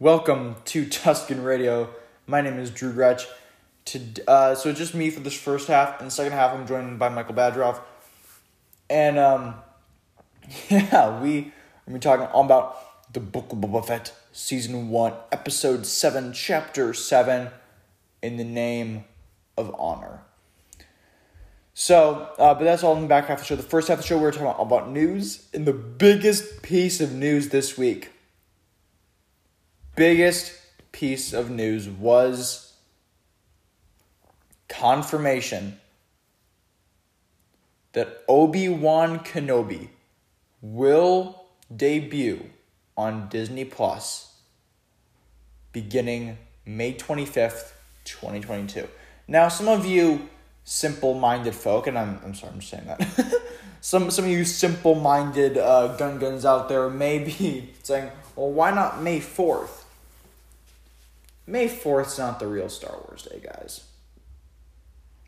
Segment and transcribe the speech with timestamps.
[0.00, 1.90] Welcome to Tuscan Radio.
[2.28, 3.26] My name is Drew Gretsch.
[3.86, 7.00] To, uh, so just me for this first half, and the second half I'm joined
[7.00, 7.80] by Michael Badroff.
[8.88, 9.56] And um,
[10.68, 11.52] yeah, we
[11.88, 16.94] are be talking all about the Book of Boba Fett, Season 1, Episode 7, Chapter
[16.94, 17.48] 7,
[18.22, 19.02] In the Name
[19.56, 20.20] of Honor.
[21.74, 23.56] So, uh, but that's all in the back half of the show.
[23.56, 27.00] The first half of the show, we are talking about news, and the biggest piece
[27.00, 28.12] of news this week
[29.98, 30.52] biggest
[30.92, 32.72] piece of news was
[34.68, 35.80] confirmation
[37.94, 39.88] that Obi-Wan Kenobi
[40.62, 42.48] will debut
[42.96, 44.34] on Disney Plus
[45.72, 47.72] beginning May 25th,
[48.04, 48.86] 2022.
[49.26, 50.28] Now, some of you
[50.62, 53.34] simple-minded folk, and I'm, I'm sorry, I'm saying that.
[53.80, 58.70] some, some of you simple-minded uh, gun guns out there may be saying, well, why
[58.70, 59.77] not May 4th?
[61.48, 63.84] May 4th's not the real Star Wars Day, guys.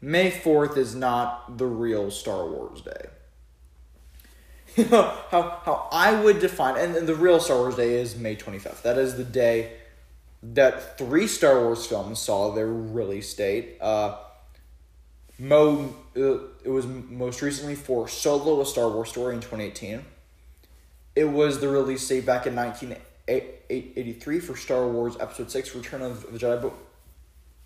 [0.03, 3.07] May 4th is not the real Star Wars Day.
[4.91, 8.83] How, how I would define, and, and the real Star Wars Day is May 25th.
[8.83, 9.73] That is the day
[10.43, 13.79] that three Star Wars films saw their release date.
[13.81, 14.17] Uh,
[15.39, 20.05] Mo, uh, it was most recently for Solo, a Star Wars story in 2018.
[21.17, 23.60] It was the release date back in 1980.
[23.71, 26.61] 883 for Star Wars Episode 6 Return of the Jedi.
[26.61, 26.73] But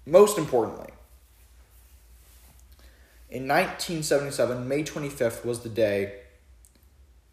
[0.06, 0.90] most importantly,
[3.30, 6.20] in 1977, May 25th was the day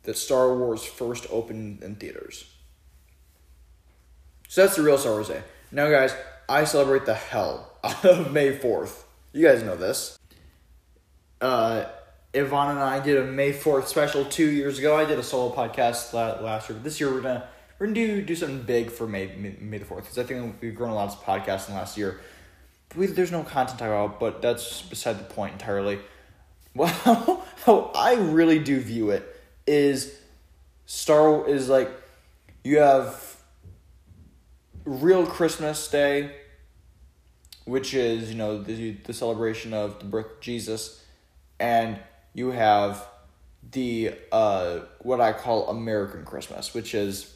[0.04, 2.46] that Star Wars first opened in theaters.
[4.48, 5.42] So that's the real Star Wars Day.
[5.72, 6.14] Now, guys,
[6.50, 9.04] I celebrate the hell out of May 4th.
[9.34, 10.18] You guys know this.
[11.40, 11.86] Uh,
[12.34, 14.96] Yvonne and I did a May 4th special two years ago.
[14.96, 16.80] I did a solo podcast last year.
[16.80, 17.48] This year, we're going to
[17.82, 19.26] we're gonna do do something big for May
[19.60, 21.98] May, the fourth because I think we've grown a lot of podcasts in the last
[21.98, 22.22] year.
[22.96, 26.00] We, there's no content to talk about, but that's beside the point entirely.
[26.74, 29.28] Well, how I really do view it
[29.68, 30.16] is
[30.86, 31.92] Star is like
[32.64, 33.36] you have
[34.86, 36.34] real Christmas Day,
[37.66, 41.04] which is you know the the celebration of the birth of Jesus,
[41.60, 42.00] and
[42.34, 43.06] you have
[43.72, 47.36] the uh what I call American Christmas, which is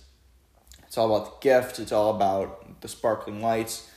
[0.96, 3.92] it's all about the gift, it's all about the sparkling lights.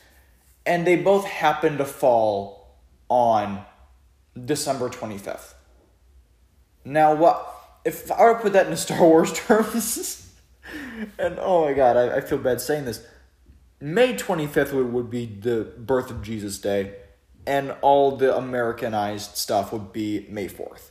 [0.67, 2.75] And they both happen to fall
[3.09, 3.65] on
[4.45, 5.55] December 25th.
[6.85, 7.55] Now, what
[7.85, 10.29] if I were to put that in Star Wars terms?
[11.21, 13.07] and oh my god, I, I feel bad saying this.
[13.81, 16.97] May 25th would, would be the birth of Jesus Day,
[17.47, 20.91] and all the Americanized stuff would be May 4th.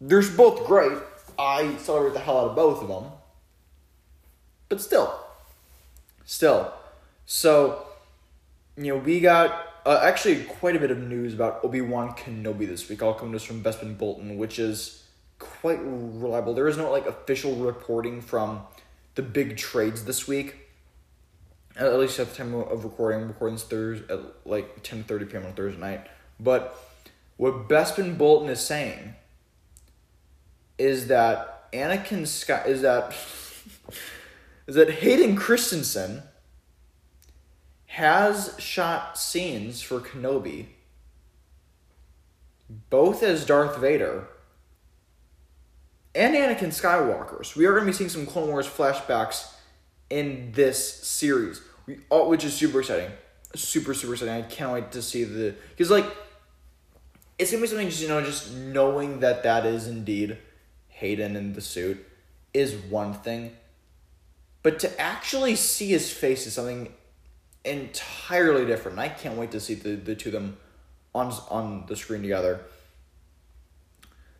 [0.00, 0.96] They're both great.
[1.38, 3.12] I celebrate the hell out of both of them.
[4.70, 5.22] But still,
[6.32, 6.72] still.
[7.26, 7.86] So,
[8.78, 12.66] you know, we got uh, actually quite a bit of news about Obi Wan Kenobi
[12.66, 13.02] this week.
[13.02, 15.04] All coming to us from Bespin Bulletin, which is
[15.38, 16.54] quite reliable.
[16.54, 18.62] There is no like official reporting from
[19.14, 20.56] the big trades this week.
[21.76, 25.26] At least at the time of recording, I'm recording this Thursday at like ten thirty
[25.26, 25.44] p.m.
[25.44, 26.06] on Thursday night.
[26.40, 26.78] But
[27.36, 29.14] what Bespin Bulletin is saying
[30.78, 33.14] is that Anakin Sky is that
[34.66, 36.22] is that Hayden Christensen
[37.86, 40.66] has shot scenes for Kenobi,
[42.88, 44.28] both as Darth Vader
[46.14, 47.44] and Anakin Skywalker.
[47.44, 49.52] So we are going to be seeing some Clone Wars flashbacks
[50.08, 53.10] in this series, we, oh, which is super exciting.
[53.54, 54.34] Super, super exciting.
[54.34, 55.54] I can't wait to see the.
[55.70, 56.06] Because, like,
[57.38, 60.38] it's going to be something just, you know, just knowing that that is indeed
[60.88, 62.06] Hayden in the suit
[62.54, 63.56] is one thing
[64.62, 66.92] but to actually see his face is something
[67.64, 68.98] entirely different.
[68.98, 70.56] I can't wait to see the, the two of them
[71.14, 72.60] on on the screen together.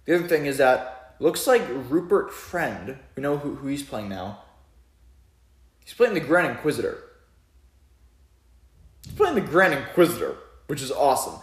[0.05, 4.09] The other thing is that looks like Rupert Friend, we know who, who he's playing
[4.09, 4.43] now.
[5.85, 6.99] He's playing the Grand Inquisitor.
[9.05, 10.37] He's playing the Grand Inquisitor,
[10.67, 11.41] which is awesome.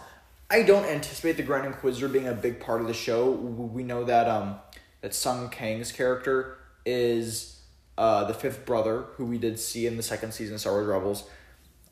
[0.50, 3.30] I don't anticipate the Grand Inquisitor being a big part of the show.
[3.30, 4.56] We know that um
[5.00, 7.59] that Sung Kang's character is
[8.00, 10.86] uh, the fifth brother, who we did see in the second season of Star Wars
[10.86, 11.24] Rebels.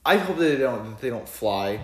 [0.06, 1.81] I hope that they don't that they don't fly.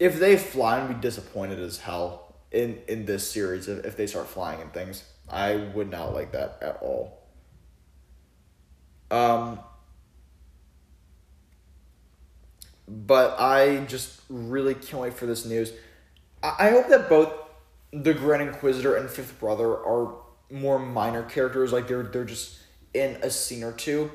[0.00, 4.08] If they fly, I'm be disappointed as hell in in this series if, if they
[4.08, 5.04] start flying and things.
[5.28, 7.22] I would not like that at all.
[9.12, 9.60] Um,
[12.88, 15.72] but I just really can't wait for this news.
[16.42, 17.32] I, I hope that both
[17.92, 20.16] the Grand Inquisitor and Fifth Brother are
[20.50, 21.72] more minor characters.
[21.72, 22.56] Like they're they're just
[22.94, 24.10] in a scene or two.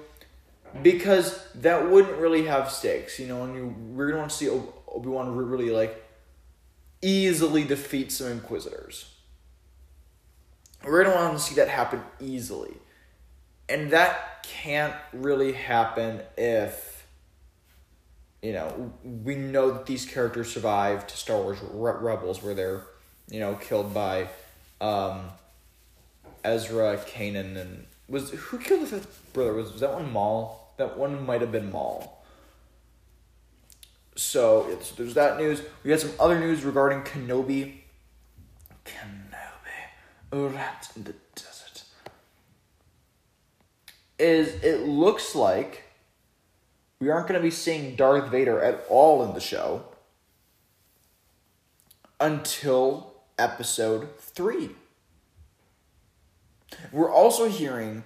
[0.82, 3.18] because that wouldn't really have stakes.
[3.20, 6.04] You know, and you we're gonna want to see Obi Wan really like
[7.02, 9.12] easily defeat some Inquisitors.
[10.84, 12.74] We're gonna want to see that happen easily,
[13.70, 17.08] and that can't really happen if
[18.42, 22.84] you know we know that these characters survived Star Wars Re- Rebels, where they're
[23.30, 24.28] you know killed by
[24.82, 25.30] um,
[26.44, 29.54] Ezra, Kanan, and was who killed the fifth brother?
[29.54, 30.74] Was, was that one Maul?
[30.78, 32.24] That one might have been Maul.
[34.16, 35.62] So it's, there's that news.
[35.84, 37.82] We got some other news regarding Kenobi.
[38.86, 41.84] Kenobi, a rat in the desert.
[44.18, 45.84] Is it looks like
[47.00, 49.86] we aren't going to be seeing Darth Vader at all in the show
[52.20, 54.70] until episode three.
[56.92, 58.04] We're also hearing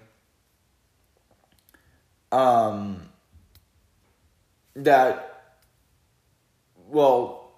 [2.31, 3.09] um,
[4.75, 5.53] that,
[6.87, 7.51] well,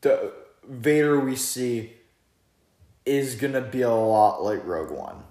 [0.00, 0.32] the
[0.68, 1.94] Vader we see
[3.04, 5.24] is gonna be a lot like Rogue One.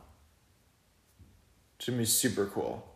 [1.85, 2.87] Gonna be super cool.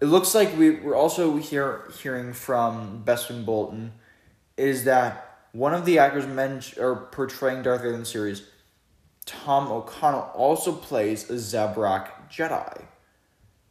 [0.00, 3.92] It looks like we, we're also hear, hearing from Bespin Bulletin
[4.56, 8.42] is that one of the actors men or portraying Darth Vader in the series,
[9.28, 12.84] Tom O'Connell, also plays a Zabrak Jedi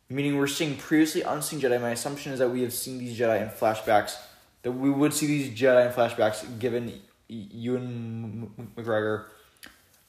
[0.09, 1.79] meaning we're seeing previously unseen Jedi.
[1.81, 4.17] My assumption is that we have seen these Jedi in flashbacks,
[4.63, 6.93] that we would see these Jedi in flashbacks given
[7.27, 9.25] Ewan McGregor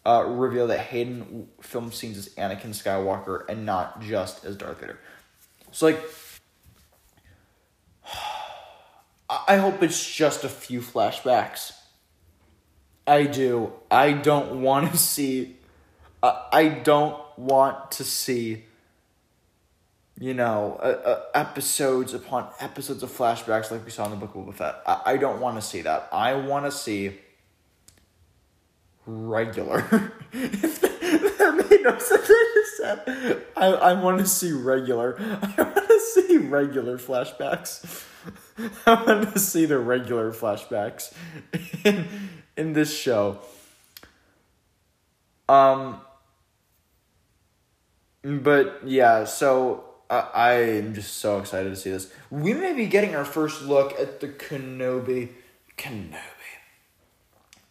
[0.07, 4.99] uh, reveal that Hayden film scenes as Anakin Skywalker and not just as Darth Vader.
[5.73, 6.01] So, like,
[9.49, 11.73] I hope it's just a few flashbacks.
[13.09, 13.73] I do.
[13.91, 15.57] I don't want to see.
[16.23, 18.65] Uh, I don't want to see
[20.21, 24.35] you know, uh, uh, episodes upon episodes of flashbacks like we saw in the Book
[24.35, 24.83] of Boba Fett.
[24.87, 26.09] I, I don't want to see that.
[26.13, 27.19] I want to see
[29.07, 29.83] regular.
[30.33, 32.29] that made no sense.
[32.29, 35.17] I just said I, I want to see regular.
[35.21, 38.05] I want to see regular flashbacks.
[38.87, 41.15] I want to see the regular flashbacks
[42.59, 43.39] in this show.
[45.49, 46.03] Um.
[48.23, 52.13] But yeah, so I am just so excited to see this.
[52.31, 55.29] We may be getting our first look at the Kenobi
[55.79, 56.19] Kenobi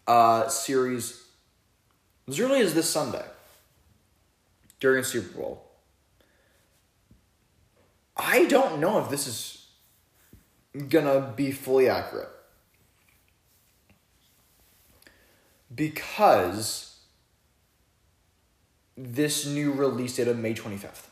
[0.08, 1.24] uh, series
[2.28, 3.26] as early as this Sunday
[4.80, 5.64] during Super Bowl.
[8.16, 9.68] I don't know if this is
[10.90, 12.30] gonna be fully accurate
[15.78, 16.98] because
[18.98, 21.06] this new release date of May 25th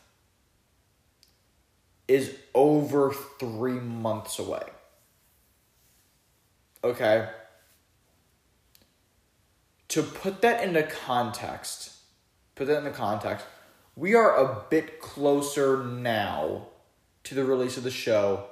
[2.07, 4.63] is over three months away.
[6.83, 7.29] Okay?
[9.89, 11.93] To put that into context,
[12.55, 13.45] put that into context,
[13.95, 16.67] we are a bit closer now
[17.23, 18.45] to the release of the show.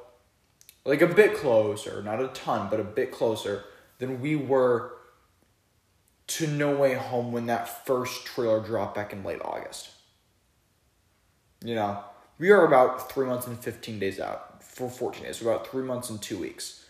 [0.86, 3.66] Like a bit closer, not a ton, but a bit closer
[3.98, 4.93] than we were
[6.28, 9.90] to No Way Home when that first trailer dropped back in late August.
[11.64, 12.04] You know?
[12.40, 15.42] We are about three months and 15 days out for 14 days.
[15.42, 16.86] About three months and two weeks.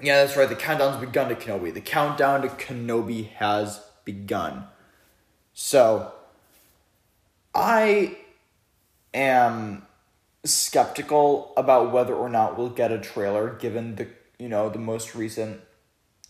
[0.00, 0.48] Yeah, that's right.
[0.48, 1.72] The countdown's begun to Kenobi.
[1.72, 4.64] The countdown to Kenobi has begun.
[5.54, 6.12] So,
[7.54, 8.18] I
[9.12, 9.86] am
[10.44, 15.14] skeptical about whether or not we'll get a trailer given the you know the most
[15.14, 15.60] recent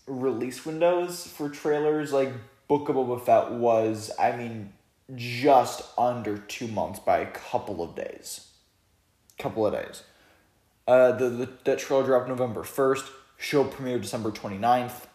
[0.09, 2.33] release windows for trailers like
[2.67, 4.73] Book of Boba Fett was I mean
[5.15, 8.47] just under two months by a couple of days.
[9.37, 10.03] Couple of days.
[10.87, 15.05] Uh, the, the that trailer dropped November 1st, show premiered December 29th.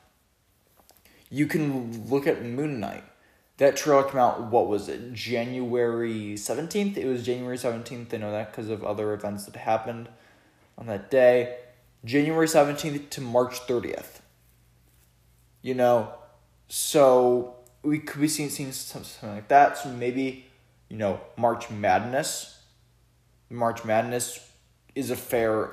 [1.30, 3.04] You can look at Moon Knight.
[3.58, 6.96] That trailer came out, what was it, January 17th?
[6.96, 8.12] It was January 17th.
[8.14, 10.08] I know that because of other events that happened
[10.78, 11.56] on that day.
[12.04, 14.20] January 17th to March 30th.
[15.64, 16.12] You know,
[16.68, 19.78] so we could be seeing, seeing something like that.
[19.78, 20.44] So maybe,
[20.90, 22.60] you know, March Madness.
[23.48, 24.46] March Madness
[24.94, 25.72] is a fair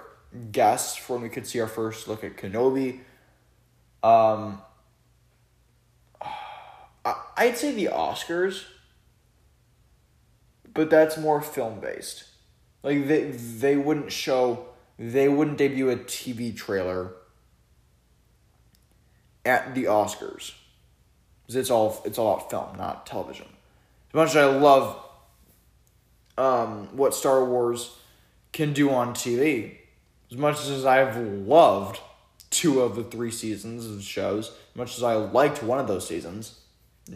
[0.54, 3.02] guess for when we could see our first look at Kenobi.
[4.02, 4.62] Um,
[7.36, 8.64] I'd say the Oscars,
[10.74, 12.24] but that's more film based.
[12.82, 14.68] Like they they wouldn't show
[14.98, 17.12] they wouldn't debut a TV trailer
[19.46, 20.54] at the Oscars
[21.42, 23.48] because it's all it's all about film, not television.
[24.10, 24.98] As much as I love
[26.38, 27.98] um, what Star Wars
[28.52, 29.78] can do on TV.
[30.32, 32.00] As much as I've loved
[32.50, 36.08] two of the three seasons of shows, as much as I liked one of those
[36.08, 36.60] seasons,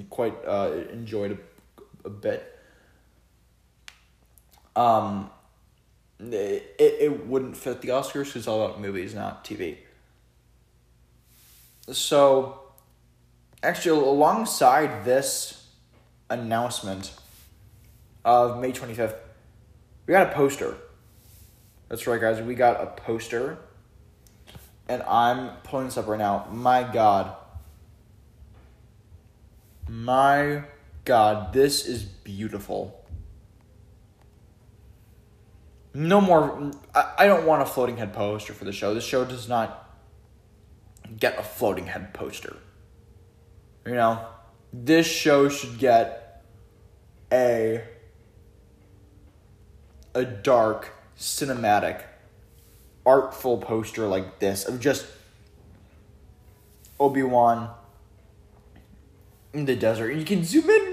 [0.10, 1.38] quite uh, enjoyed
[2.03, 2.51] a, a bit.
[4.75, 5.29] Um,
[6.20, 9.77] it, it wouldn't fit the Oscars because it's all about movies, not TV.
[11.91, 12.61] So,
[13.61, 15.67] actually, alongside this
[16.29, 17.13] announcement
[18.23, 19.15] of May 25th,
[20.07, 20.75] we got a poster.
[21.89, 22.41] That's right, guys.
[22.41, 23.59] We got a poster.
[24.87, 26.47] And I'm pulling this up right now.
[26.51, 27.35] My God.
[29.87, 30.63] My
[31.05, 33.03] God, this is beautiful.
[35.93, 36.71] No more.
[36.93, 38.93] I, I don't want a floating head poster for the show.
[38.93, 39.84] The show does not
[41.17, 42.57] get a floating head poster.
[43.86, 44.25] You know,
[44.74, 46.43] this show should get
[47.31, 47.84] a
[50.13, 52.01] a dark cinematic
[53.05, 55.05] artful poster like this of just
[57.00, 57.69] Obi-Wan
[59.53, 60.12] in the desert.
[60.13, 60.86] You can zoom in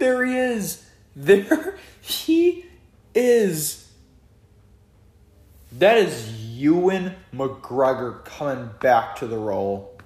[0.00, 0.86] there he is.
[1.16, 2.66] There he
[3.14, 3.90] is.
[5.72, 9.98] That is Ewan McGregor coming back to the role.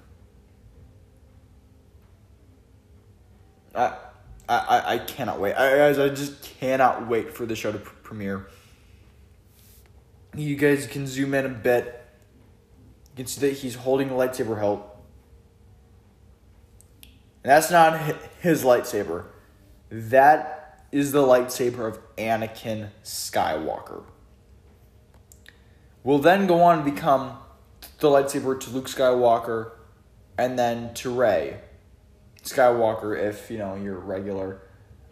[3.75, 3.97] I,
[4.47, 5.53] I, I cannot wait.
[5.53, 8.47] I, guys, I just cannot wait for the show to pr- premiere.
[10.33, 11.85] You guys can zoom in a bit.
[13.11, 14.81] You can see that he's holding a lightsaber hilt.
[17.43, 17.99] And that's not
[18.39, 19.25] his lightsaber.
[19.89, 24.03] That is the lightsaber of Anakin Skywalker
[26.05, 27.37] will then go on to become
[27.99, 29.71] the lightsaber to Luke Skywalker
[30.37, 31.59] and then to Rey
[32.43, 34.61] Skywalker if, you know, you're regular.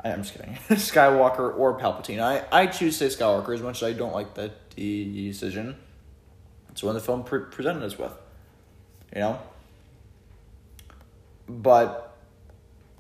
[0.04, 0.54] I'm just kidding.
[0.70, 2.22] Skywalker or Palpatine.
[2.22, 5.78] I, I choose to say Skywalker as much as I don't like that decision.
[6.70, 8.14] It's one the film pre- presented us with.
[9.16, 9.40] You know?
[11.50, 12.16] But,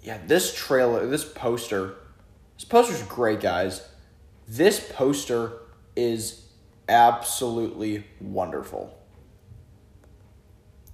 [0.01, 1.95] yeah, this trailer, this poster,
[2.55, 3.87] this poster's great, guys.
[4.47, 5.53] This poster
[5.95, 6.42] is
[6.87, 8.97] absolutely wonderful.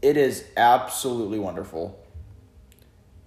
[0.01, 2.00] It is absolutely wonderful.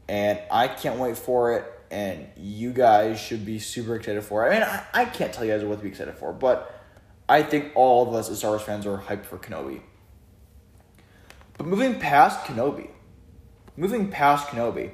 [0.09, 1.65] And I can't wait for it.
[1.91, 4.51] And you guys should be super excited for it.
[4.51, 6.81] I mean, I, I can't tell you guys what to be excited for, but
[7.29, 9.83] I think all of us as Star Wars fans are hyped for Kenobi.
[11.59, 12.91] But moving past Kenobi,
[13.77, 14.93] moving past Kenobi,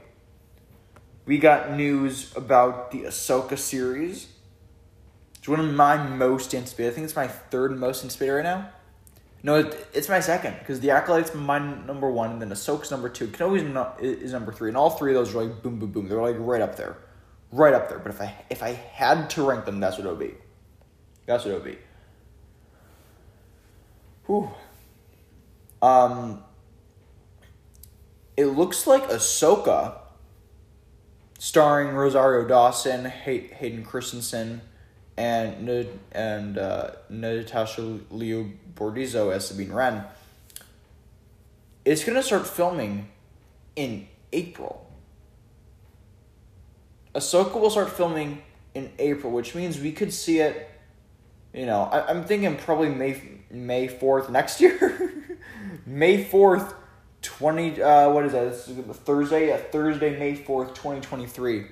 [1.24, 4.28] we got news about the Ahsoka series
[5.48, 6.90] it's one of my most anticipated.
[6.90, 8.68] I think it's my third most anticipated right now.
[9.42, 13.08] No, it, it's my second because the Acolyte's my number one, and then Ahsoka's number
[13.08, 13.28] two.
[13.28, 16.06] Kenobi's no, is number three, and all three of those are like boom, boom, boom.
[16.06, 16.98] They're like right up there,
[17.50, 17.98] right up there.
[17.98, 20.34] But if I if I had to rank them, that's what it would be.
[21.24, 21.78] That's what it would be.
[24.26, 24.50] Whew.
[25.80, 26.42] Um.
[28.36, 29.94] It looks like Ahsoka,
[31.38, 34.60] starring Rosario Dawson, Hay- Hayden Christensen,
[35.18, 40.04] and and uh, Natasha Liu Bordizzo as Sabine Wren.
[41.84, 43.08] It's gonna start filming
[43.74, 44.86] in April.
[47.14, 48.42] Ahsoka will start filming
[48.74, 50.70] in April, which means we could see it.
[51.52, 53.20] You know, I, am thinking probably May
[53.50, 55.26] May fourth next year.
[55.86, 56.74] May fourth,
[57.22, 57.82] twenty.
[57.82, 58.50] Uh, what is that?
[58.50, 59.48] This is Thursday.
[59.48, 61.66] Yeah, Thursday, May fourth, twenty twenty three.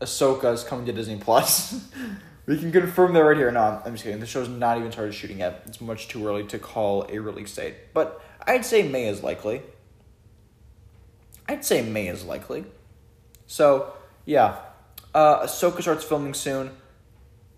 [0.00, 1.84] Ahsoka is coming to Disney Plus.
[2.46, 3.50] we can confirm that right here.
[3.50, 4.20] No, I'm just kidding.
[4.20, 5.62] The show's not even started shooting yet.
[5.66, 7.74] It's much too early to call a release date.
[7.92, 9.62] But I'd say May is likely.
[11.48, 12.64] I'd say May is likely.
[13.46, 13.92] So,
[14.24, 14.56] yeah.
[15.14, 16.70] Uh, Ahsoka starts filming soon.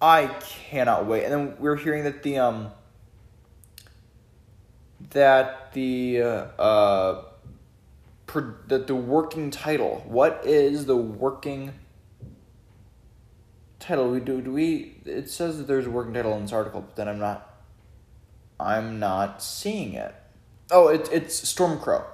[0.01, 1.25] I cannot wait.
[1.25, 2.73] And then we're hearing that the um
[5.11, 7.25] that the uh, uh
[8.67, 10.03] that the working title.
[10.07, 11.73] What is the working
[13.83, 16.81] title we do do we it says that there's a working title in this article
[16.81, 17.55] but then i'm not
[18.59, 20.15] i'm not seeing it.
[20.71, 22.05] Oh it, it's stormcrow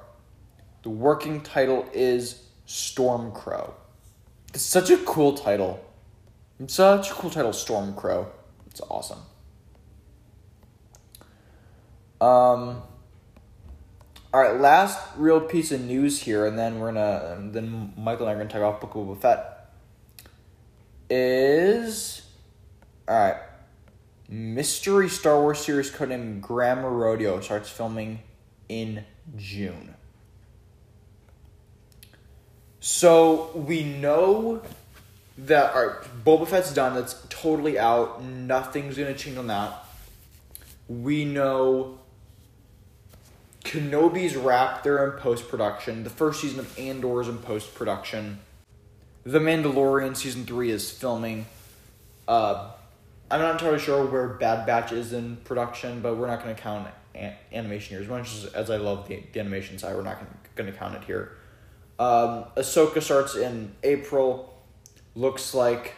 [0.82, 3.72] the working title is stormcrow
[4.54, 5.84] it's such a cool title.
[6.58, 8.26] It's such a cool title stormcrow
[8.66, 9.20] it's awesome.
[12.20, 12.82] Um
[14.32, 18.30] all right last real piece of news here and then we're gonna then michael and
[18.30, 19.57] i are gonna talk about book of Fett
[21.10, 22.22] is
[23.06, 23.36] all right.
[24.28, 28.20] Mystery Star Wars series codenamed Grammar Rodeo starts filming
[28.68, 29.04] in
[29.36, 29.94] June.
[32.80, 34.62] So we know
[35.38, 36.94] that are Boba Fett's done.
[36.94, 38.22] That's totally out.
[38.22, 39.84] Nothing's gonna change on that.
[40.88, 41.98] We know
[43.64, 44.84] Kenobi's wrapped.
[44.84, 46.04] They're in post production.
[46.04, 48.40] The first season of Andor is in post production.
[49.28, 51.44] The Mandalorian season three is filming.
[52.26, 52.70] Uh,
[53.30, 56.62] I'm not entirely sure where Bad Batch is in production, but we're not going to
[56.62, 58.02] count a- animation here.
[58.02, 60.18] As much as, as I love the, the animation side, we're not
[60.54, 61.36] going to count it here.
[61.98, 64.58] Um, Ahsoka starts in April.
[65.14, 65.92] Looks like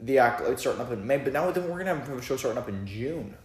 [0.00, 2.38] the Acolyte starting up in May, but now then we're going to have a show
[2.38, 3.36] starting up in June.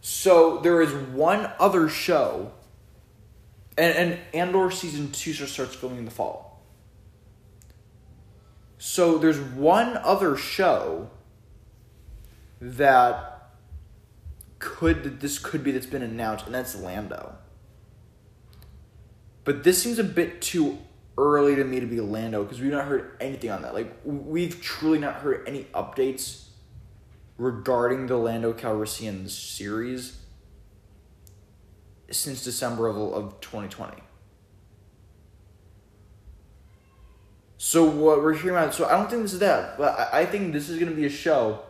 [0.00, 2.50] So there is one other show,
[3.78, 6.51] and, and Andor season two starts filming in the fall.
[8.84, 11.08] So there's one other show
[12.60, 13.52] that
[14.58, 17.36] could this could be that's been announced, and that's Lando.
[19.44, 20.78] But this seems a bit too
[21.16, 23.72] early to me to be Lando because we've not heard anything on that.
[23.72, 26.46] Like we've truly not heard any updates
[27.38, 30.18] regarding the Lando Calrissian series
[32.10, 34.02] since December of, of 2020.
[37.64, 40.26] So what we're hearing about, so I don't think this is that, but I, I
[40.26, 41.60] think this is going to be a show.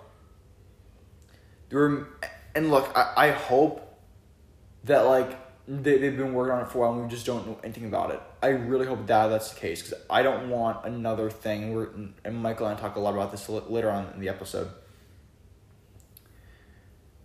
[1.69, 2.07] There,
[2.55, 4.01] and look, I, I hope
[4.85, 7.47] that like they, they've been working on it for a while and we just don't
[7.47, 8.23] know anything about it.
[8.43, 11.75] I really hope that that's the case because I don't want another thing.
[11.75, 11.91] We're,
[12.25, 14.71] and Michael and I talk a lot about this later on in the episode.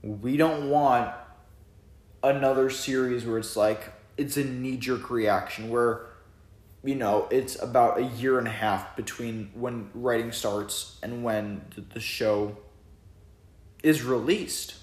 [0.03, 1.13] We don't want
[2.21, 6.06] another series where it's like it's a knee jerk reaction where
[6.87, 11.65] you know, it's about a year and a half between when writing starts and when
[11.93, 12.55] the show
[13.83, 14.75] is released.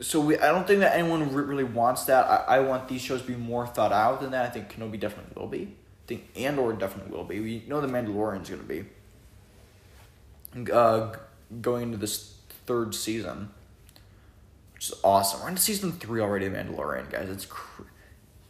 [0.00, 2.24] So we, I don't think that anyone really wants that.
[2.24, 4.46] I, I want these shows to be more thought out than that.
[4.46, 5.64] I think Kenobi definitely will be.
[5.64, 7.40] I think Andor definitely will be.
[7.40, 8.86] We know the Mandalorian's going to be.
[10.72, 11.16] Uh,
[11.60, 13.50] going into this third season,
[14.72, 15.42] which is awesome.
[15.42, 17.28] We're into season three already of Mandalorian, guys.
[17.28, 17.82] It's cr-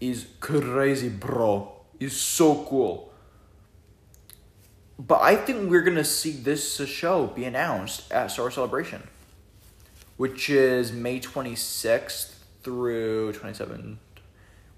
[0.00, 1.72] is crazy, bro.
[1.98, 3.12] Is so cool.
[4.98, 9.06] But I think we're gonna see this show be announced at Star Celebration,
[10.16, 13.98] which is May twenty sixth through twenty seventh,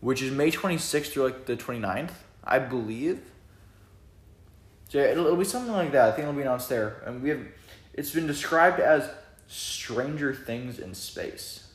[0.01, 2.11] which is May twenty sixth through like the 29th,
[2.45, 3.21] I believe.
[4.89, 6.09] So it'll, it'll be something like that.
[6.09, 7.41] I think it'll be announced there, and we have.
[7.95, 9.11] It's been described as
[9.49, 11.68] Stranger Things in space.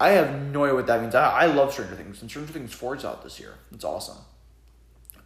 [0.00, 1.14] I have no idea what that means.
[1.14, 3.54] I, I love Stranger Things, and Stranger Things 4 is out this year.
[3.72, 4.18] It's awesome.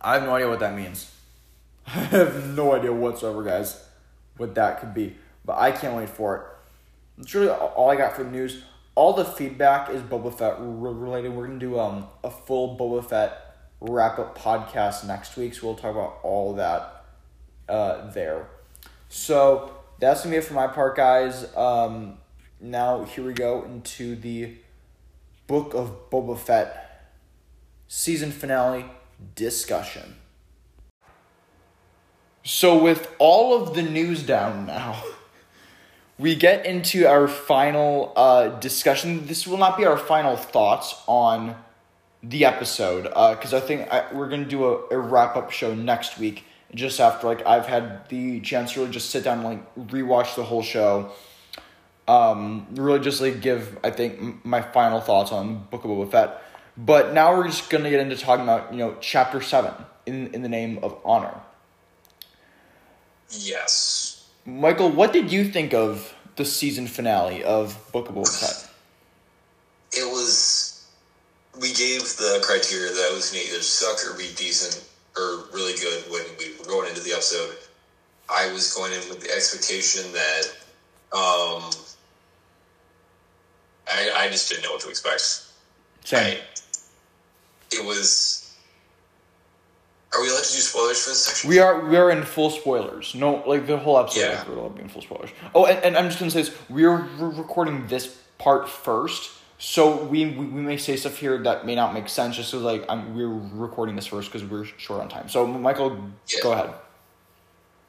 [0.01, 1.13] I have no idea what that means.
[1.87, 3.85] I have no idea whatsoever, guys,
[4.37, 5.17] what that could be.
[5.45, 6.43] But I can't wait for it.
[7.19, 8.63] That's really all I got for the news.
[8.95, 11.31] All the feedback is Boba Fett related.
[11.31, 15.77] We're to do um, a full Boba Fett wrap up podcast next week, so we'll
[15.77, 17.05] talk about all that
[17.69, 18.47] uh, there.
[19.09, 21.55] So that's to be it for my part, guys.
[21.57, 22.19] Um,
[22.63, 24.55] now, here we go into the
[25.49, 27.11] Book of Boba Fett
[27.89, 28.85] season finale
[29.35, 30.15] discussion.
[32.45, 35.03] So, with all of the news down now,
[36.19, 39.27] we get into our final uh, discussion.
[39.27, 41.57] This will not be our final thoughts on
[42.23, 45.75] the episode because uh, I think I, we're gonna do a, a wrap up show
[45.75, 46.45] next week.
[46.73, 50.37] Just after like I've had the chance to really just sit down and like rewatch
[50.37, 51.11] the whole show
[52.13, 56.43] um, really just like give I think my final thoughts on Book of Boba Fett.
[56.77, 59.73] But now we're just gonna get into talking about you know chapter seven
[60.07, 61.35] in in the name of honor.
[63.31, 64.29] Yes.
[64.45, 68.71] Michael, what did you think of the season finale of Book of Boba Fett?
[69.93, 70.89] It was.
[71.61, 75.45] We gave the criteria that it was going to either suck or be decent or
[75.53, 77.57] really good when we were going into the episode.
[78.31, 80.45] I was going in with the expectation that
[81.13, 81.71] um,
[83.89, 85.47] I, I just didn't know what to expect.
[86.05, 86.39] Same.
[86.39, 86.41] I,
[87.73, 88.39] it was.
[90.13, 91.49] Are we allowed to do spoilers for this section?
[91.49, 91.89] We are.
[91.89, 93.15] We are in full spoilers.
[93.15, 94.21] No, like the whole episode.
[94.21, 94.45] Yeah.
[94.49, 95.31] We're allowed to be in full spoilers.
[95.55, 100.05] Oh, and, and I'm just gonna say this: we're re- recording this part first, so
[100.05, 102.37] we, we we may say stuff here that may not make sense.
[102.37, 105.29] Just so like I'm, we're recording this first because we're short on time.
[105.29, 105.97] So Michael,
[106.29, 106.41] yeah.
[106.43, 106.75] go ahead.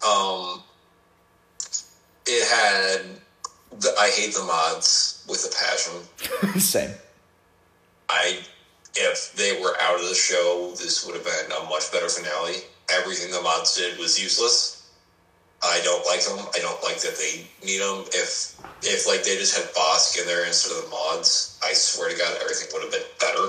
[0.07, 0.63] Um,
[2.25, 3.01] it had
[3.79, 6.59] the, I hate the mods with a passion.
[6.59, 6.91] Same.
[8.09, 8.39] I
[8.95, 12.57] if they were out of the show, this would have been a much better finale.
[12.91, 14.91] Everything the mods did was useless.
[15.63, 16.45] I don't like them.
[16.53, 18.05] I don't like that they need them.
[18.13, 22.09] If if like they just had Bossk in there instead of the mods, I swear
[22.09, 23.43] to God, everything would have been better.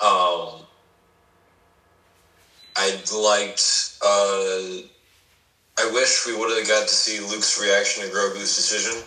[0.00, 0.66] Um,
[2.76, 3.96] I liked.
[4.04, 4.86] Uh,
[5.78, 9.02] I wish we would have got to see Luke's reaction to Grogu's decision.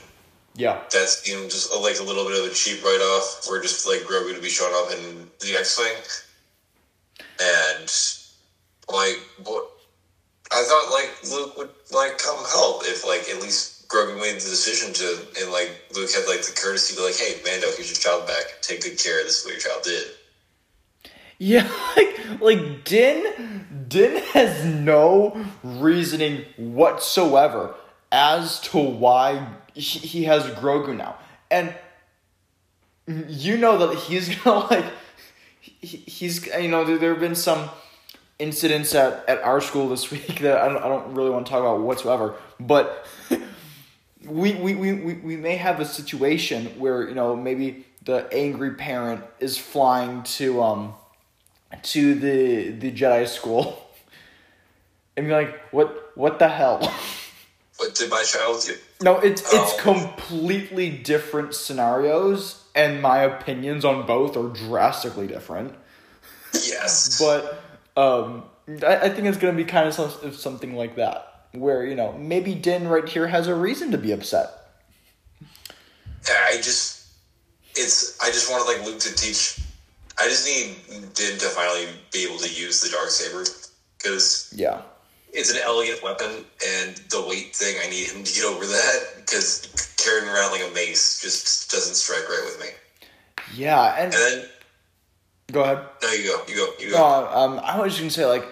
[0.55, 0.81] Yeah.
[0.91, 3.87] That seemed just uh, like a little bit of a cheap write off for just
[3.87, 5.95] like Grogu to be showing up in the X Wing.
[7.39, 7.87] And
[8.91, 9.69] like what
[10.51, 14.49] I thought like Luke would like come help if like at least Grogu made the
[14.49, 17.89] decision to and like Luke had like the courtesy to be like, Hey Mando, here's
[17.89, 18.61] your child back.
[18.61, 20.07] Take good care, of this is what your child did.
[21.37, 27.75] Yeah, like like Din Din has no reasoning whatsoever
[28.09, 31.17] as to why he, has Grogu now.
[31.49, 31.75] And
[33.27, 34.85] you know that he's gonna like
[35.59, 37.69] he's you know there, have been some
[38.39, 41.51] incidents at, at our school this week that I don't, I don't really want to
[41.51, 43.05] talk about whatsoever but
[44.25, 49.23] we, we, we, we may have a situation where you know maybe the angry parent
[49.39, 50.93] is flying to um
[51.83, 53.80] to the the Jedi school
[55.17, 56.79] and be like what what the hell
[57.77, 58.75] What did my child do?
[59.01, 59.77] no it's it's Oh.
[59.81, 65.73] completely different scenarios and my opinions on both are drastically different
[66.53, 67.17] Yes.
[67.19, 67.61] but
[67.97, 68.43] um,
[68.85, 72.13] I, I think it's gonna be kind of some, something like that, where you know
[72.13, 74.49] maybe Din right here has a reason to be upset.
[76.29, 77.05] I just
[77.75, 79.59] it's I just wanted like Luke to teach
[80.19, 80.75] I just need
[81.13, 83.43] Din to finally be able to use the dark saber
[83.97, 84.81] because Yeah,
[85.33, 88.99] it's an elegant weapon and the weight thing I need him to get over that
[89.17, 92.67] because carrying around like a mace just doesn't strike right with me.
[93.55, 94.45] yeah, and And then
[95.51, 95.79] go ahead.
[96.03, 96.97] no, you go, you go, you go.
[96.97, 98.45] No, um, I was just gonna say like,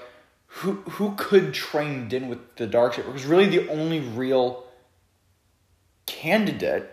[0.47, 3.07] who who could train Din with the dark saber?
[3.11, 4.65] Because really, the only real
[6.05, 6.89] candidate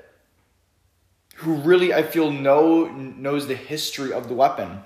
[1.37, 4.83] who really I feel know knows the history of the weapon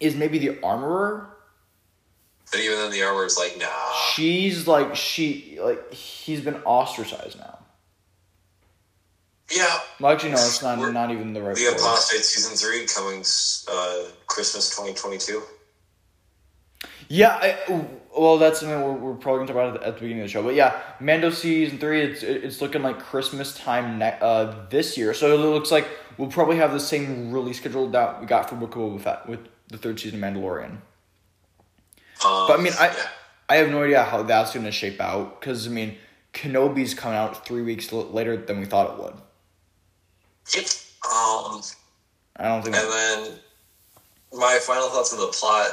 [0.00, 1.31] is maybe the armorer.
[2.52, 3.66] But even then, the armor is like, nah.
[4.14, 7.58] She's like she like he's been ostracized now.
[9.50, 11.54] Yeah, Well, actually, no, it's not We're- not even the right.
[11.56, 11.66] the.
[11.72, 13.22] Apostate season three coming
[13.70, 15.42] uh, Christmas twenty twenty two.
[17.08, 20.26] Yeah, I, well, that's something we're, we're probably gonna talk about at the beginning of
[20.28, 20.42] the show.
[20.42, 25.12] But yeah, Mando season three, it's it's looking like Christmas time ne- uh, this year.
[25.12, 25.86] So it looks like
[26.16, 29.28] we'll probably have the same release schedule that we got for Book of Boba Fett
[29.28, 30.78] with the third season of Mandalorian.
[32.24, 33.08] Um, But I mean, I yeah.
[33.48, 35.96] I have no idea how that's gonna shape out because I mean,
[36.32, 39.14] Kenobi's coming out three weeks l- later than we thought it would.
[40.54, 40.64] Yep.
[41.04, 41.62] Um,
[42.36, 42.76] I don't think.
[42.76, 43.38] And then
[44.32, 45.70] my final thoughts on the plot.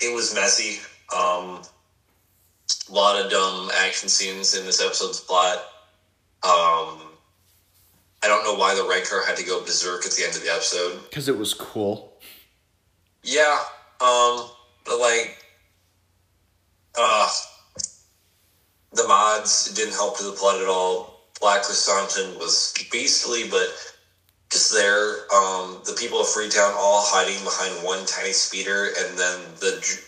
[0.00, 0.78] It was messy.
[1.14, 1.62] Um,
[2.88, 5.56] a lot of dumb action scenes in this episode's plot.
[6.44, 7.02] Um,
[8.22, 10.50] I don't know why the Rancor had to go berserk at the end of the
[10.50, 11.02] episode.
[11.08, 12.12] Because it was cool.
[13.24, 13.58] Yeah,
[14.00, 14.48] um,
[14.84, 15.44] but like,
[16.96, 17.28] uh,
[18.92, 21.28] the mods didn't help to the plot at all.
[21.40, 23.68] Black Krrsantan was beastly, but
[24.50, 25.24] just there.
[25.34, 30.00] Um, the people of Freetown all hiding behind one tiny speeder, and then the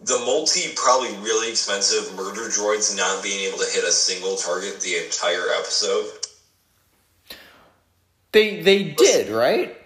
[0.00, 4.80] the multi probably really expensive murder droids not being able to hit a single target
[4.80, 6.10] the entire episode.
[8.32, 9.76] They they did right.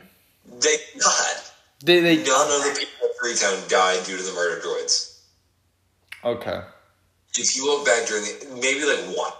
[0.46, 1.52] They not.
[1.84, 5.11] They they None of the people of Freetown died due to the murder droids.
[6.24, 6.60] Okay.
[7.36, 9.32] if you look back during the maybe like one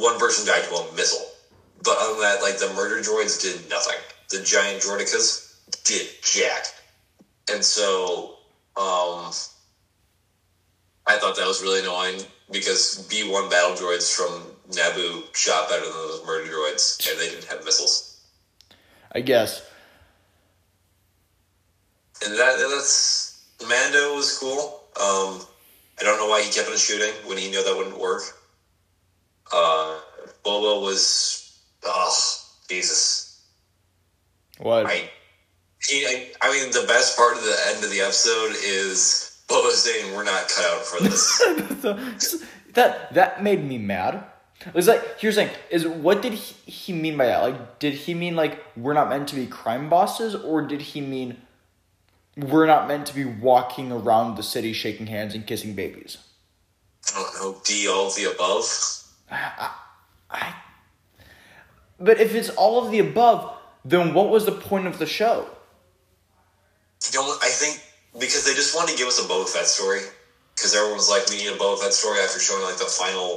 [0.00, 1.24] one person died to a missile.
[1.84, 3.98] But other than that like the murder droids did nothing.
[4.30, 6.64] The giant droidekas did jack.
[7.52, 8.38] And so
[8.76, 9.30] um
[11.06, 15.92] i thought that was really annoying because b1 battle droids from naboo shot better than
[15.92, 18.20] those murder droids and they didn't have missiles.
[19.12, 19.62] I guess.
[22.24, 24.80] and that that's mando was cool.
[25.00, 25.40] Um
[26.00, 28.22] i don't know why he kept on shooting when he knew that wouldn't work
[29.52, 29.98] uh
[30.44, 32.12] boba was oh
[32.68, 33.26] jesus
[34.58, 34.86] What?
[34.86, 35.10] I,
[35.86, 39.70] he, I, I mean, the best part of the end of the episode is Boba
[39.70, 42.42] saying, "We're not cut out for this."
[42.74, 44.24] that that made me mad.
[44.74, 47.42] It's like here's the thing: is what did he, he mean by that?
[47.42, 51.00] Like, did he mean like we're not meant to be crime bosses, or did he
[51.00, 51.36] mean
[52.36, 56.18] we're not meant to be walking around the city shaking hands and kissing babies?
[57.14, 57.64] Oh, I don't.
[57.64, 58.64] D all of the above.
[60.30, 60.54] I.
[61.98, 65.48] But if it's all of the above, then what was the point of the show?
[67.12, 67.36] You know.
[67.42, 67.80] I think
[68.18, 70.00] because they just wanted to give us a Boba Fett story.
[70.54, 73.36] Because everyone was like, "We need a Boba Fett story." After showing like the final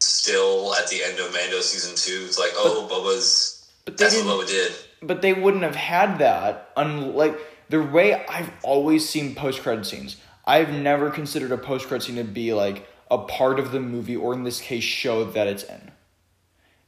[0.00, 4.22] still at the end of Mando season two, it's like, "Oh, Boba's." But they That's
[4.22, 4.72] what Boba did.
[5.00, 7.38] But they wouldn't have had that unlike
[7.68, 12.16] the way I've always seen post credit scenes, I've never considered a post credit scene
[12.16, 15.62] to be like a part of the movie or in this case show that it's
[15.62, 15.90] in.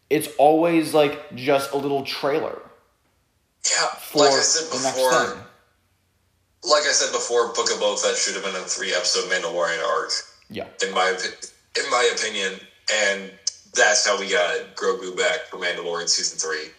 [0.08, 2.60] It's always like just a little trailer
[3.64, 5.46] Yeah, like I said before,
[6.64, 9.82] like I said before, Book of Boba Fett should have been a three episode Mandalorian
[9.86, 10.10] arc,
[10.48, 10.66] Yeah.
[10.86, 12.58] in my in my opinion,
[12.92, 13.30] and
[13.74, 16.72] that's how we got Grogu back for Mandalorian season three.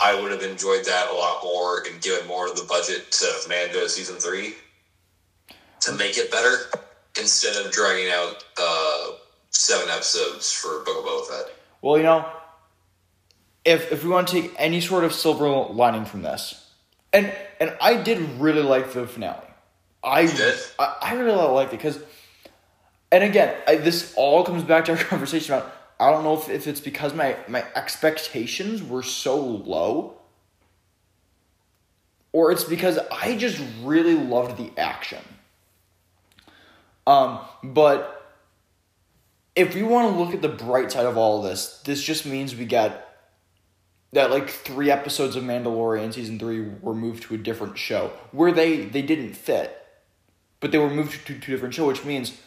[0.00, 3.26] I would have enjoyed that a lot more and given more of the budget to
[3.48, 4.54] Mando season three
[5.80, 6.56] to make it better
[7.18, 9.12] instead of dragging out uh,
[9.50, 11.54] seven episodes for Book of Boba Fett.
[11.82, 12.26] Well, you know,
[13.64, 16.66] if if we want to take any sort of silver lining from this,
[17.12, 19.46] and and I did really like the finale.
[20.02, 20.58] I did?
[20.78, 21.98] I, I really liked it because,
[23.12, 25.72] and again, I, this all comes back to our conversation about.
[26.00, 30.16] I don't know if, if it's because my my expectations were so low,
[32.32, 35.22] or it's because I just really loved the action.
[37.06, 38.34] Um, but
[39.54, 42.24] if we want to look at the bright side of all of this, this just
[42.24, 43.06] means we got
[44.12, 48.52] that like three episodes of Mandalorian season three were moved to a different show where
[48.52, 49.86] they they didn't fit,
[50.60, 52.40] but they were moved to, to a different show, which means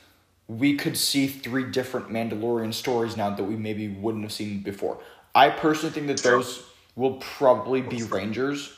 [0.60, 5.00] we could see three different Mandalorian stories now that we maybe wouldn't have seen before.
[5.34, 6.64] I personally think that those
[6.96, 8.72] will probably be Rangers.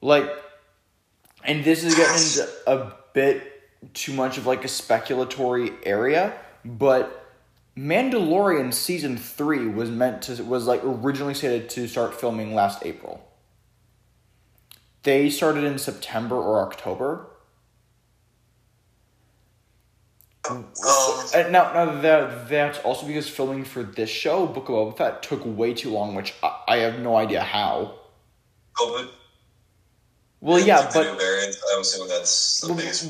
[0.00, 0.30] Like,
[1.44, 3.52] and this is getting into a bit
[3.94, 7.26] too much of like a speculatory area, but
[7.76, 13.22] Mandalorian season three was meant to was like originally slated to start filming last April.
[15.02, 17.28] They started in September or October.
[20.50, 20.66] Um,
[21.50, 25.42] now, now that that's also because filming for this show, Book of Boba Fett, took
[25.44, 27.94] way too long, which I, I have no idea how.
[28.76, 29.08] COVID.
[30.40, 31.56] Well, yeah, Like the but.
[31.74, 32.60] I'm assuming that's.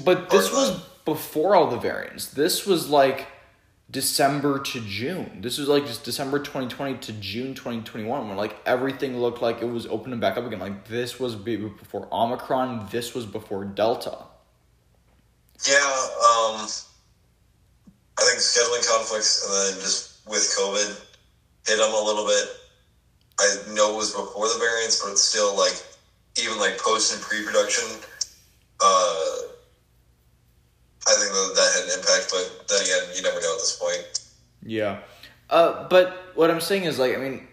[0.04, 2.28] But part this was before all the variants.
[2.28, 3.26] This was like
[3.90, 5.40] December to June.
[5.40, 9.66] This was like just December 2020 to June 2021 when like everything looked like it
[9.66, 10.58] was opening back up again.
[10.58, 14.18] Like this was before Omicron, this was before Delta.
[15.66, 16.68] Yeah, um,
[18.18, 21.00] I think scheduling conflicts and then just with COVID
[21.66, 22.48] hit them a little bit.
[23.38, 25.76] I know it was before the variants, but it's still like
[26.40, 27.84] even like post and pre production.
[28.80, 29.36] Uh,
[31.08, 33.78] I think that that had an impact, but then again, you never know at this
[33.80, 34.26] point.
[34.64, 35.00] Yeah.
[35.48, 37.46] Uh, but what I'm saying is like I mean,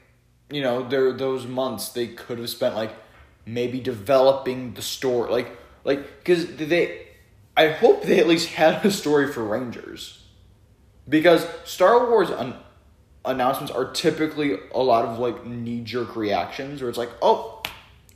[0.49, 2.93] you know, there those months they could have spent like
[3.45, 7.07] maybe developing the story, like like because they,
[7.55, 10.22] I hope they at least had a story for Rangers,
[11.07, 12.55] because Star Wars un-
[13.25, 17.59] announcements are typically a lot of like knee jerk reactions where it's like oh.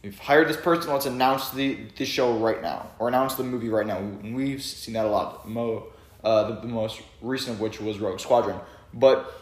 [0.03, 0.93] We've hired this person.
[0.93, 3.99] Let's announce the, the show right now, or announce the movie right now.
[3.99, 5.49] We've seen that a lot.
[5.49, 5.87] Mo,
[6.23, 8.59] uh, the, the most recent of which was Rogue Squadron.
[8.93, 9.33] But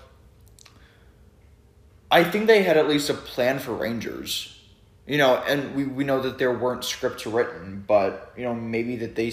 [2.10, 4.60] I think they had at least a plan for Rangers.
[5.06, 8.96] You know, and we, we know that there weren't scripts written, but you know maybe
[8.96, 9.32] that they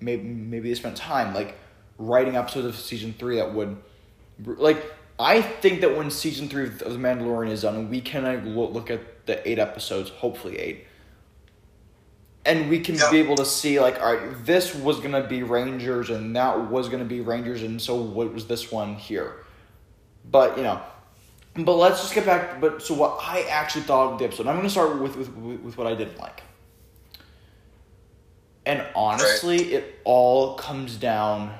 [0.00, 1.56] maybe maybe they spent time like
[2.06, 3.76] writing episodes of season three that would
[4.44, 4.84] like
[5.18, 8.90] I think that when season three of The Mandalorian is done, we can like, look
[8.90, 10.86] at the eight episodes, hopefully eight,
[12.44, 13.10] and we can Yeah.
[13.10, 16.88] be able to see like, all right, this was gonna be Rangers, and that was
[16.88, 19.44] gonna be Rangers, and so what was this one here?
[20.28, 20.80] But you know,
[21.54, 22.60] but let's just get back.
[22.60, 24.46] But so what I actually thought of the episode.
[24.48, 26.42] I'm gonna start with with with what I didn't like.
[28.64, 31.52] And honestly, it all comes down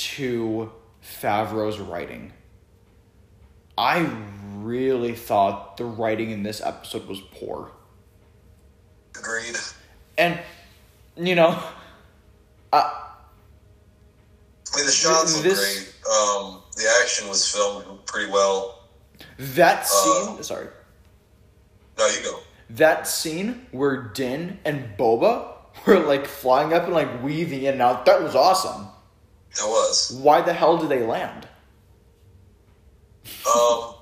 [0.00, 2.32] to Favreau's writing.
[3.76, 4.10] I
[4.56, 7.70] really thought the writing in this episode was poor.
[9.16, 9.56] Agreed.
[10.18, 10.38] And,
[11.16, 11.58] you know,
[12.72, 12.78] I,
[14.72, 15.94] I mean, the shots This- great.
[16.10, 18.78] Um, the action was filmed pretty well.
[19.38, 20.42] that scene, Uh.
[20.42, 20.68] sorry,
[21.98, 22.40] No, you go.
[22.70, 25.52] that scene where Din and Boba
[25.86, 28.88] were like flying up and like weaving in and out, that was awesome.
[29.52, 30.12] It was.
[30.22, 31.46] Why the hell did they land?
[33.52, 33.94] Um,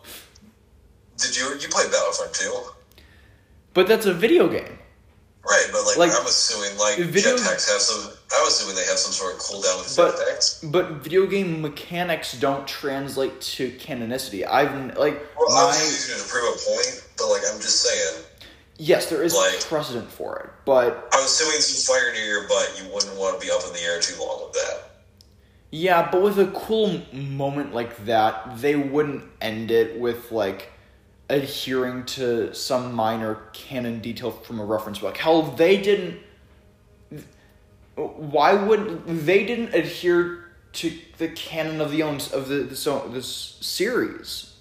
[1.17, 2.55] did you you play Battlefront too?
[3.75, 4.79] But that's a video game.
[5.49, 8.13] Right, but like, Like, I'm assuming like video- jetpacks have some.
[8.37, 10.71] I'm assuming they have some sort of cooldown with But- jetpacks.
[10.71, 14.47] But video game mechanics don't translate to canonicity.
[14.47, 17.61] I've like Well, I my was using it to prove a point, but like I'm
[17.61, 18.25] just saying.
[18.77, 22.73] yes, there is like- precedent for it, but I'm assuming some fire near your butt,
[22.79, 24.88] you wouldn't want to be up in the air too long with that.
[25.71, 30.73] Yeah, but with a cool moment like that, they wouldn't end it with like
[31.29, 35.17] adhering to some minor canon detail from a reference book.
[35.17, 36.21] Hell, they didn't.
[37.97, 43.59] Why would they didn't adhere to the canon of the owns of the this, this
[43.61, 44.55] series?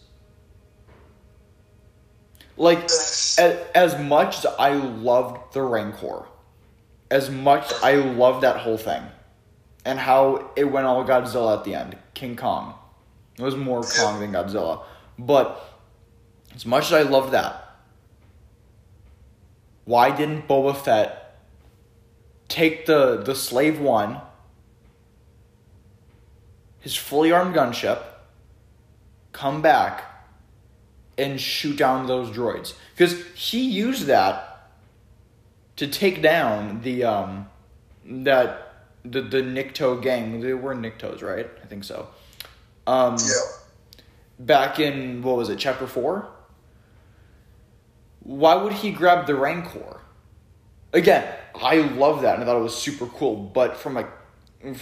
[2.58, 3.40] Like as,
[3.76, 6.26] as much as I loved the Rancor,
[7.12, 9.04] as much I loved that whole thing,
[9.88, 12.76] and how it went all Godzilla at the end, King Kong.
[13.40, 14.84] It was more Kong than Godzilla,
[15.18, 15.64] but
[16.54, 17.78] as much as I love that,
[19.86, 21.40] why didn't Boba Fett
[22.50, 24.20] take the the Slave One,
[26.82, 28.02] his fully armed gunship,
[29.32, 30.04] come back,
[31.18, 32.74] and shoot down those droids?
[32.94, 34.70] Because he used that
[35.78, 37.48] to take down the um
[38.04, 38.67] that
[39.12, 40.42] the the Nikto gang.
[40.42, 41.50] They were Niktos, right?
[41.64, 42.08] I think so.
[42.86, 43.34] Um, Yeah.
[44.40, 46.30] back in what was it, chapter four?
[48.22, 50.02] Why would he grab the Rancor?
[50.94, 54.08] Again, I love that and I thought it was super cool, but from a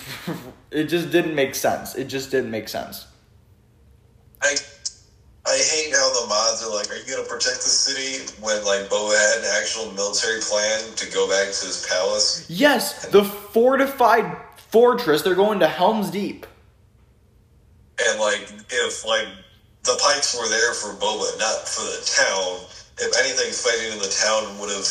[0.71, 1.95] it just didn't make sense.
[1.95, 3.07] It just didn't make sense.
[4.41, 4.55] I
[5.47, 8.89] I hate how the mods are like, are you gonna protect the city when like
[8.89, 12.45] Boba had an actual military plan to go back to his palace?
[12.49, 14.37] Yes, the fortified
[14.69, 16.47] fortress, they're going to Helm's Deep.
[18.07, 19.27] And like if like
[19.83, 22.65] the Pykes were there for Boba, not for the town,
[22.97, 24.87] if anything fighting in the town would have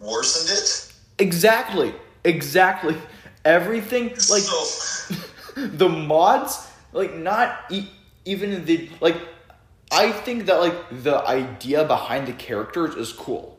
[0.00, 0.92] worsened it.
[1.18, 1.94] Exactly.
[2.24, 2.96] Exactly.
[3.44, 5.14] Everything like so
[5.56, 7.88] the mods like not e-
[8.24, 9.16] even the like
[9.92, 13.54] i think that like the idea behind the characters is cool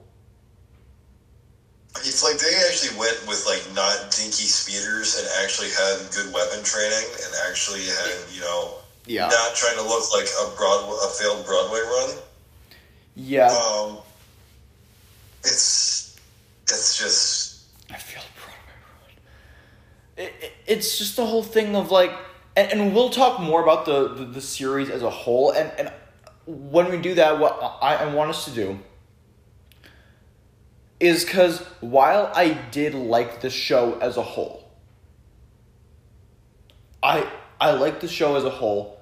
[2.05, 6.63] It's like they actually went with like not dinky speeders and actually had good weapon
[6.63, 11.09] training and actually had you know yeah not trying to look like a broad a
[11.17, 12.09] failed Broadway run.
[13.15, 13.97] yeah Um,
[15.43, 16.15] it's
[16.63, 19.15] it's just i feel Broadway Road.
[20.17, 22.11] It, it, it's just the whole thing of like
[22.55, 25.91] and, and we'll talk more about the, the the series as a whole and and
[26.47, 28.79] when we do that what i, I want us to do
[30.99, 34.69] is because while i did like the show as a whole
[37.03, 37.29] i
[37.61, 38.99] i like the show as a whole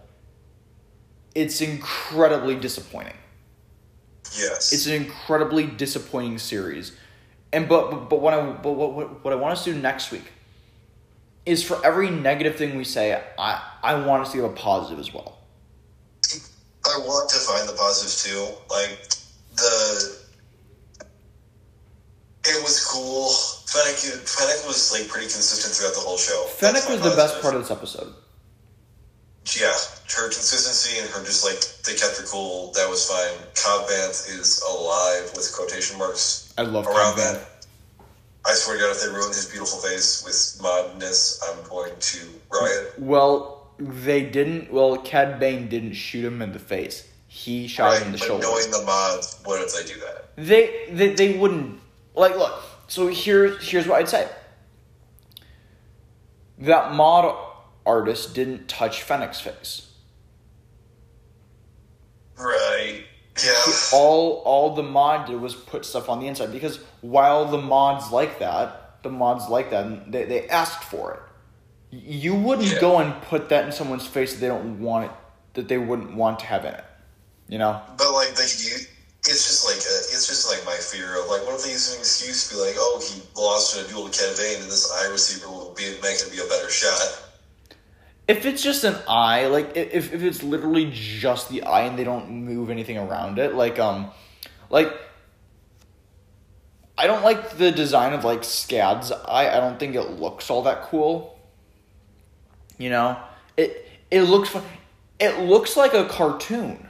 [1.33, 3.15] it's incredibly disappointing
[4.37, 4.73] yes.
[4.73, 6.95] it's an incredibly disappointing series.
[7.53, 9.79] And but but, but what I but what, what what I want us to do
[9.79, 10.31] next week
[11.45, 14.99] is for every negative thing we say, I I want us to give a positive
[14.99, 15.37] as well.
[16.85, 18.47] I want to find the positives too.
[18.69, 19.09] Like
[19.55, 20.15] the
[22.47, 23.31] it was cool.
[23.65, 26.45] Fennec Fennec was like pretty consistent throughout the whole show.
[26.57, 28.13] Fennec was the best part of this episode.
[29.59, 29.73] Yeah,
[30.17, 32.71] her consistency and her just like they kept her cool.
[32.73, 33.37] That was fine.
[33.55, 37.65] Cobb Vanth is alive with quotation marks I love around Cobb that.
[38.45, 42.19] I swear to God, if they ruin his beautiful face with modness, I'm going to
[42.51, 42.93] riot.
[42.99, 44.71] Well, they didn't.
[44.71, 47.07] Well, Cad Bane didn't shoot him in the face.
[47.27, 48.43] He shot Right, him in the shoulder.
[48.43, 50.35] knowing the mods, what if they do that?
[50.37, 51.79] they, they they wouldn't
[52.13, 54.27] like look so here here's what i'd say
[56.59, 57.33] that mod
[57.85, 59.91] artist didn't touch fennec's face
[62.37, 63.03] Right.
[63.45, 63.53] Yeah.
[63.93, 68.11] all all the mod did was put stuff on the inside because while the mods
[68.11, 71.19] like that the mods like that and they, they asked for it
[71.91, 72.79] you wouldn't Yeah.
[72.79, 75.11] go and put that in someone's face that they don't want it
[75.53, 76.83] that they wouldn't want to have in it
[77.47, 78.75] you know But like they you,
[79.27, 81.93] it's just like a, it's just like my fear of like what if they use
[81.93, 84.65] an excuse to be like, oh, he lost in a duel to Cad Bane, and
[84.71, 87.23] this eye receiver will be make it be a better shot.
[88.27, 92.03] If it's just an eye, like if if it's literally just the eye and they
[92.03, 94.11] don't move anything around it, like um,
[94.69, 94.93] like
[96.97, 99.49] I don't like the design of like Skad's eye.
[99.55, 101.34] I don't think it looks all that cool.
[102.77, 103.17] You know,
[103.57, 104.55] it it looks.
[105.19, 106.87] It looks like a cartoon.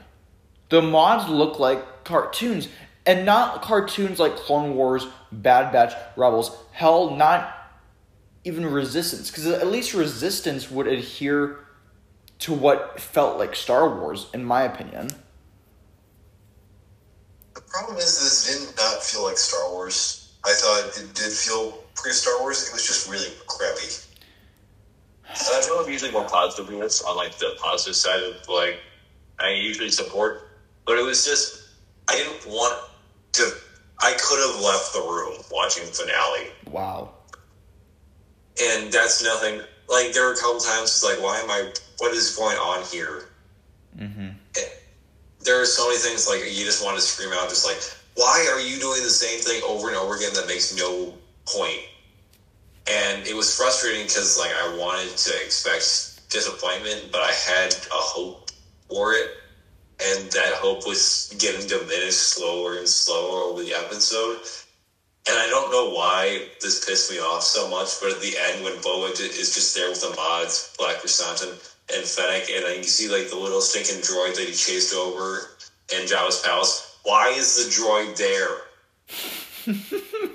[0.68, 2.68] The mods look like cartoons,
[3.04, 6.56] and not cartoons like Clone Wars, Bad Batch, Rebels.
[6.72, 7.52] Hell, not
[8.44, 11.58] even Resistance, because at least Resistance would adhere
[12.40, 15.08] to what felt like Star Wars, in my opinion.
[17.54, 20.34] The problem is this did not feel like Star Wars.
[20.44, 22.68] I thought it did feel pretty Star Wars.
[22.68, 24.05] It was just really crappy.
[25.38, 28.78] I feel I'm usually more positive in this on like the positive side of like
[29.38, 30.48] I usually support,
[30.86, 31.68] but it was just
[32.08, 32.82] I didn't want
[33.32, 33.50] to.
[34.00, 37.10] I could have left the room watching the finale, Wow.
[38.62, 39.60] and that's nothing.
[39.88, 41.72] Like there were a couple times it's like, why am I?
[41.98, 43.28] What is going on here?
[43.98, 44.28] Mm-hmm.
[45.40, 47.78] there are so many things like you just want to scream out, just like,
[48.16, 51.14] why are you doing the same thing over and over again that makes no
[51.46, 51.80] point?
[52.88, 58.02] And it was frustrating because like I wanted to expect disappointment, but I had a
[58.14, 58.50] hope
[58.88, 59.30] for it,
[60.04, 64.38] and that hope was getting diminished slower and slower over the episode.
[65.28, 68.62] And I don't know why this pissed me off so much, but at the end
[68.62, 71.50] when Boa is just there with the mods, Black Krrsantan
[71.94, 75.56] and Fennec, and then you see like the little stinking droid that he chased over
[75.92, 76.98] in Jabba's palace.
[77.02, 78.58] Why is the droid there?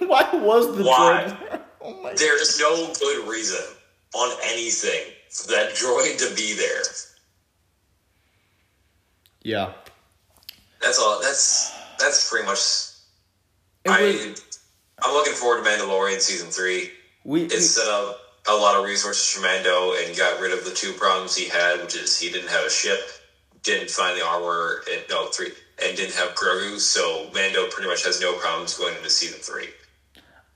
[0.07, 1.25] Why was the Why?
[1.27, 1.61] droid there?
[1.83, 3.59] Oh my There is no good reason
[4.13, 6.83] on anything for that droid to be there.
[9.41, 9.73] Yeah.
[10.81, 11.19] That's all.
[11.21, 12.59] That's that's pretty much.
[13.83, 14.59] It I was,
[15.03, 16.91] I'm looking forward to Mandalorian season three.
[17.23, 18.19] we, It set up
[18.49, 21.81] a lot of resources for Mando and got rid of the two problems he had,
[21.81, 22.99] which is he didn't have a ship,
[23.63, 25.51] didn't find the armor, and no three,
[25.83, 26.79] and didn't have Grogu.
[26.79, 29.69] So Mando pretty much has no problems going into season three.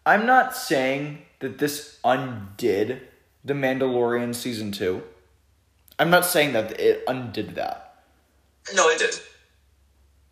[0.06, 3.02] I'm not saying that this undid
[3.44, 5.04] the Mandalorian season two.
[5.98, 8.04] I'm not saying that it undid that.
[8.76, 9.16] No, it did.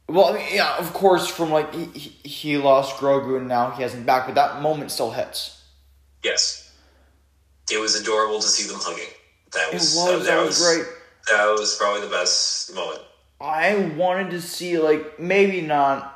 [0.08, 3.82] Well, I mean, yeah, of course, from like he, he lost Grogu and now he
[3.84, 5.62] has him back, but that moment still hits.
[6.24, 6.72] Yes,
[7.72, 9.14] it was adorable to see them hugging.
[9.54, 10.86] That It was was that was great.
[11.32, 13.02] That was probably the best moment.
[13.40, 16.10] I wanted to see like maybe not.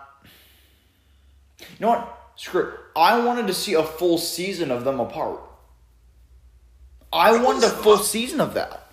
[1.59, 2.16] You know what?
[2.37, 2.69] Screw.
[2.69, 2.73] It.
[2.95, 5.41] I wanted to see a full season of them apart.
[7.13, 8.83] I wanted a full season of that.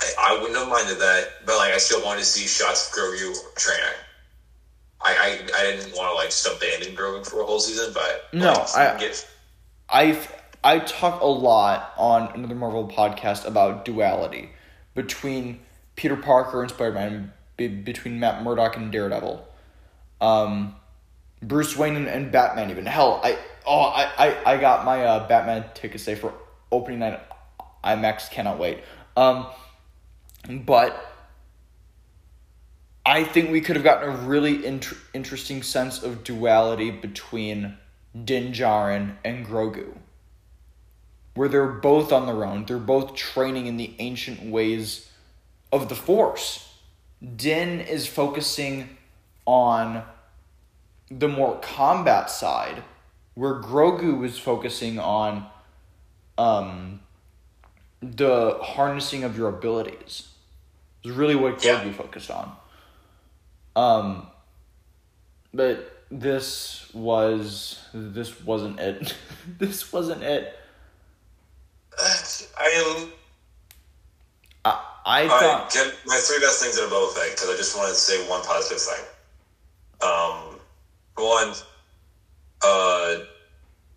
[0.00, 2.94] I, I wouldn't have minded that, but like I still wanted to see shots of
[2.94, 3.84] Grogu training.
[5.00, 8.28] I, I, I didn't want to like just abandon Grogu for a whole season, but
[8.32, 9.28] No, like, I- get,
[9.88, 10.18] I
[10.64, 14.50] I talk a lot on another Marvel podcast about duality
[14.94, 15.60] between
[15.94, 19.46] Peter Parker and Spider Man, be, between Matt Murdock and Daredevil,
[20.20, 20.74] um,
[21.42, 22.70] Bruce Wayne and, and Batman.
[22.70, 26.32] Even hell, I oh I I, I got my uh, Batman tickets today for
[26.72, 27.20] opening night.
[27.84, 28.80] IMAX cannot wait.
[29.16, 29.46] Um,
[30.48, 31.14] but
[33.04, 37.76] I think we could have gotten a really int- interesting sense of duality between
[38.24, 39.96] Din Djarin and Grogu.
[41.34, 45.08] Where they're both on their own, they're both training in the ancient ways
[45.70, 46.68] of the Force.
[47.36, 48.96] Din is focusing
[49.44, 50.02] on
[51.10, 52.82] the more combat side,
[53.34, 55.46] where Grogu was focusing on
[56.38, 57.00] um,
[58.00, 60.28] the harnessing of your abilities.
[61.04, 61.80] Is really what Yeah.
[61.80, 62.56] Grogu focused on.
[63.76, 64.26] Um,
[65.52, 69.14] but this was this wasn't it.
[69.58, 70.58] this wasn't it.
[71.98, 73.12] I am.
[74.64, 77.56] I I I thought get my three best things in a Boba Fett because I
[77.56, 79.04] just wanted to say one positive thing.
[80.02, 80.55] Um,
[81.16, 81.52] one,
[82.62, 83.16] uh,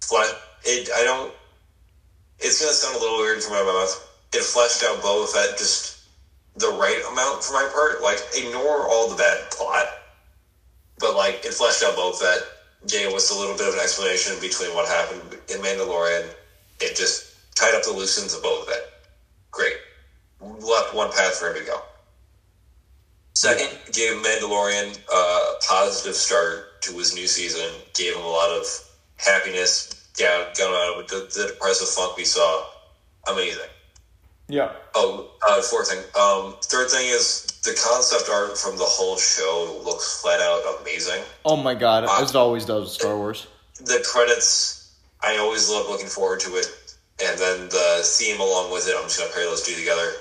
[0.01, 0.89] fle- it.
[0.95, 1.33] I don't.
[2.39, 4.05] It's gonna sound a little weird from my mouth.
[4.33, 5.97] It fleshed out Boba Fett just
[6.55, 8.01] the right amount for my part.
[8.01, 9.85] Like ignore all the bad plot,
[10.99, 12.41] but like it fleshed out Boba Fett.
[12.87, 16.29] Gave us a little bit of an explanation between what happened in Mandalorian.
[16.79, 18.81] It just tied up the loose ends of Boba Fett.
[19.51, 19.75] Great
[20.39, 21.81] left one path for him to go.
[23.33, 27.69] Second, gave Mandalorian a positive start to his new season.
[27.93, 28.65] Gave him a lot of
[29.17, 30.09] happiness.
[30.17, 32.65] Got got him out of the, the depressive funk we saw.
[33.31, 33.69] Amazing.
[34.47, 34.71] yeah.
[34.95, 35.99] Oh, uh, fourth thing.
[36.19, 41.21] Um, third thing is the concept art from the whole show looks flat out amazing.
[41.45, 43.47] Oh my god, as it always does with Star Wars.
[43.81, 46.67] The credits, I always love looking forward to it.
[47.21, 50.11] And then the theme along with it, I'm just gonna pair those two together.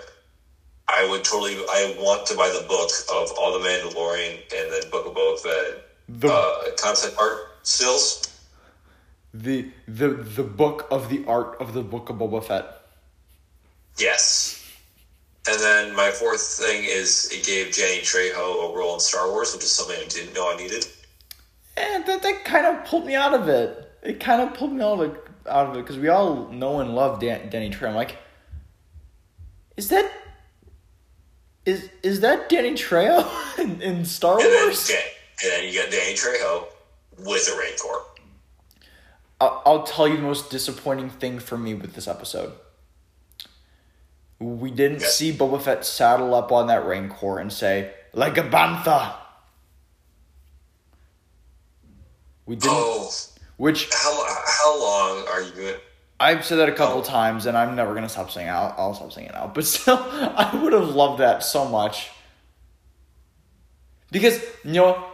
[0.88, 1.54] I would totally.
[1.54, 5.38] I want to buy the book of all the Mandalorian and then Book of Boba
[5.38, 8.22] Fett The uh, concept art stills.
[9.34, 12.80] the the the book of the art of the book of Boba Fett.
[13.98, 14.54] Yes.
[15.48, 19.54] And then my fourth thing is it gave Danny Trejo a role in Star Wars,
[19.54, 20.86] which is something I didn't know I needed.
[21.76, 23.90] And that, that kind of pulled me out of it.
[24.02, 26.80] It kind of pulled me out of it, out of it because we all know
[26.80, 27.88] and love Dan, Danny Trejo.
[27.90, 28.16] I'm like,
[29.76, 30.11] is that
[31.64, 34.90] is is that Danny Trejo in, in Star Wars?
[35.43, 36.66] And then you got Danny Trejo
[37.18, 38.05] with a Rancor.
[39.41, 42.53] I'll, I'll tell you the most disappointing thing for me with this episode.
[44.41, 45.16] We didn't Yes.
[45.16, 49.14] see Boba Fett saddle up on that Rancor and say, like a bantha.
[52.47, 53.11] We didn't, Oh,
[53.59, 55.74] which how how long are you going?
[56.20, 57.03] I've said that a couple Oh.
[57.05, 58.51] times, and I'm never gonna stop saying it.
[58.51, 59.51] I'll, I'll stop saying it now.
[59.55, 62.11] But still, I would have loved that so much.
[64.11, 65.05] Because you know,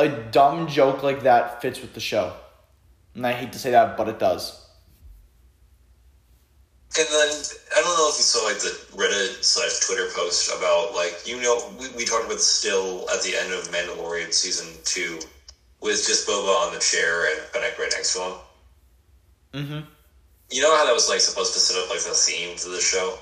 [0.00, 2.32] a dumb joke like that fits with the show,
[3.14, 4.56] and I hate to say that, but it does.
[6.98, 7.30] And then
[7.76, 11.40] I don't know if you saw like the Reddit slash Twitter post about like you
[11.40, 15.20] know we, we talked about still at the end of Mandalorian season two
[15.80, 18.32] with just Boba on the chair and Fennec right next to him.
[19.52, 19.80] Mm-hmm.
[20.50, 22.80] You know how that was like supposed to set up like the theme to the
[22.80, 23.18] show.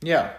[0.00, 0.32] Yeah.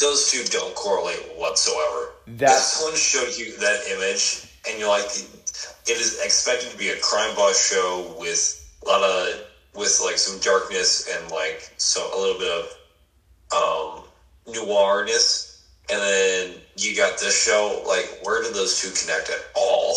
[0.00, 2.12] Those two don't correlate whatsoever.
[2.38, 6.90] That- If someone showed you that image and you're like, it is expected to be
[6.90, 12.00] a crime boss show with a lot of with like some darkness and like so
[12.14, 12.66] a little bit of
[13.52, 14.04] um
[14.54, 17.82] noirness, and then you got this show.
[17.86, 19.96] Like, where do those two connect at all?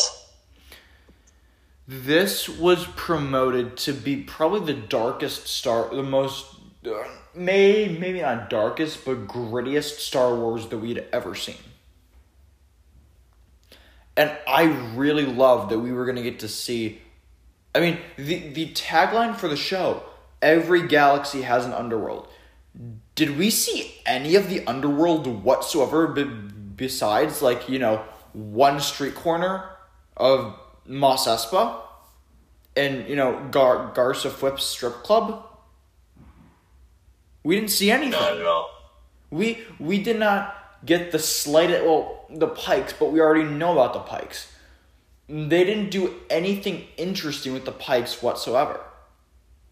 [1.88, 6.45] This was promoted to be probably the darkest Star, the most,
[6.86, 7.03] uh,
[7.36, 11.57] may maybe not darkest, but grittiest Star Wars that we'd ever seen.
[14.16, 14.64] And I
[14.95, 17.01] really loved that we were gonna get to see.
[17.74, 20.03] I mean, the the tagline for the show:
[20.41, 22.28] "Every galaxy has an underworld."
[23.16, 26.07] Did we see any of the underworld whatsoever?
[26.07, 28.03] Be- besides, like you know,
[28.34, 29.70] one street corner
[30.16, 31.82] of Mos Espa,
[32.76, 35.43] and you know Gar Garsa Fwip's strip club.
[37.43, 38.11] We didn't see anything.
[38.11, 38.70] Not at all.
[39.32, 43.93] We we did not get the slightest well the Pykes, but we already know about
[43.93, 44.51] the Pykes.
[45.27, 48.79] They didn't do anything interesting with the Pykes whatsoever.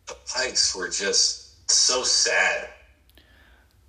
[0.07, 2.69] The Pykes were just so sad.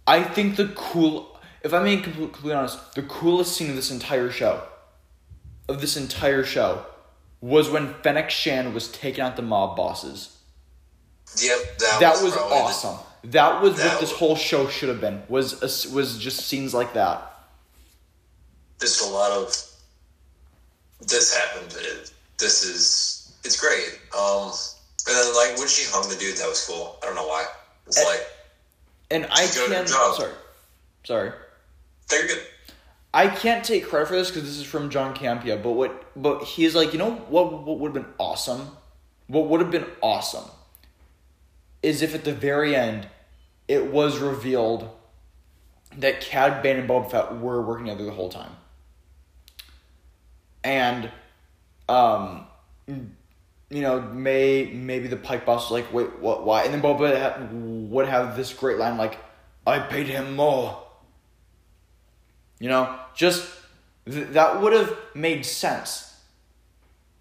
[0.07, 4.31] I think the cool if I'm being completely, honest, the coolest scene of this entire
[4.31, 4.63] show
[5.69, 6.85] of this entire show
[7.41, 10.37] was when Fennec Shand was taking out the mob bosses.
[11.41, 12.99] Yep, that, That was the- awesome.
[13.25, 15.23] That was that what this whole show should have been.
[15.29, 17.23] Was a, was just scenes like that.
[18.81, 19.47] just a lot of
[21.07, 21.73] this happened.
[21.79, 23.99] It, this is it's great.
[24.19, 24.51] Um,
[25.07, 26.99] and then like when she hung the dude, that was cool.
[27.03, 27.45] I don't know why.
[27.87, 28.05] It's Eh.
[28.05, 28.27] like
[29.11, 29.89] And I She did a good can't.
[30.17, 30.33] Sorry,
[31.05, 31.33] sorry.
[32.09, 32.43] they're good.
[33.15, 35.63] I can't take credit for this because this is from John Campia.
[35.63, 36.21] But what?
[36.21, 37.53] But he's like, you know what?
[37.65, 38.77] What would have been awesome?
[39.29, 40.49] What would have been awesome
[41.83, 43.09] is if at the very end,
[43.69, 44.89] it was revealed
[45.97, 48.57] that Cad Bane and Boba Fett were working together the whole time,
[50.65, 51.11] and,
[51.89, 52.47] um,
[52.87, 56.45] you know, may maybe the Pyke boss was like, wait, what?
[56.45, 56.65] Why?
[56.65, 59.19] And then Boba ha- would have this great line like,
[59.67, 60.83] "I paid him more."
[62.59, 63.49] You know, just
[64.09, 66.12] th- that would have made sense.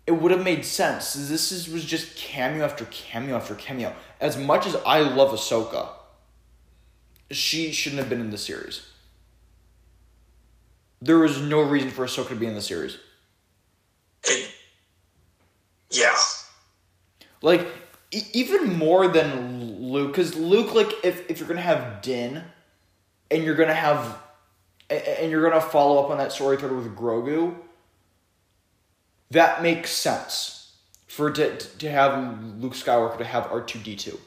[0.07, 1.13] It would have made sense.
[1.13, 3.93] This is was just cameo after cameo after cameo.
[4.19, 5.89] As much as I love Ahsoka,
[7.29, 8.81] she shouldn't have been in the series.
[11.01, 12.97] There was no reason for Ahsoka to be in the series.
[14.23, 14.51] It,
[15.91, 16.15] yeah,
[17.41, 17.67] Like
[18.11, 22.43] e- even more than Luke, because Luke, like if if you're gonna have Din,
[23.29, 24.17] and you're gonna have,
[24.89, 27.55] and you're gonna follow up on that story thread with Grogu,
[29.31, 30.73] that makes sense
[31.07, 34.19] for to to have Luke Skywalker to have R two D two.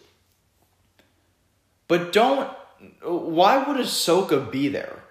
[1.88, 2.50] But don't.
[3.02, 5.04] Why would Ahsoka be there?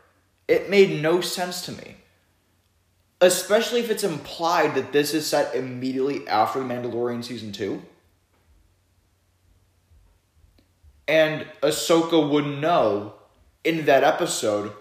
[0.47, 1.95] It made no sense to me.
[3.21, 7.81] Especially if it's implied that this is set immediately after The Mandalorian season two.
[11.07, 13.13] And Ahsoka would know
[13.63, 14.73] in that episode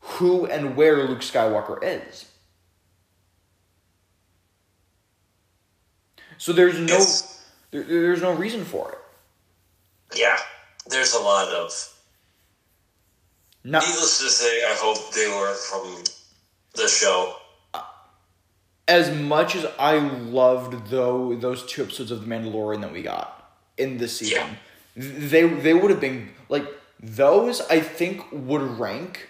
[0.00, 2.29] who and where Luke Skywalker is.
[6.40, 6.98] So there's no
[7.70, 10.18] there, there's no reason for it.
[10.18, 10.38] yeah.
[10.88, 11.70] There's a lot of.
[13.62, 16.02] Not Needless to say, I hope they learn from
[16.74, 17.36] the show.
[18.88, 23.52] as much as I loved though those two episodes of The Mandalorian that we got
[23.76, 24.56] in this season,
[24.96, 26.64] they they would have been like
[27.02, 27.60] those.
[27.68, 29.28] I think would rank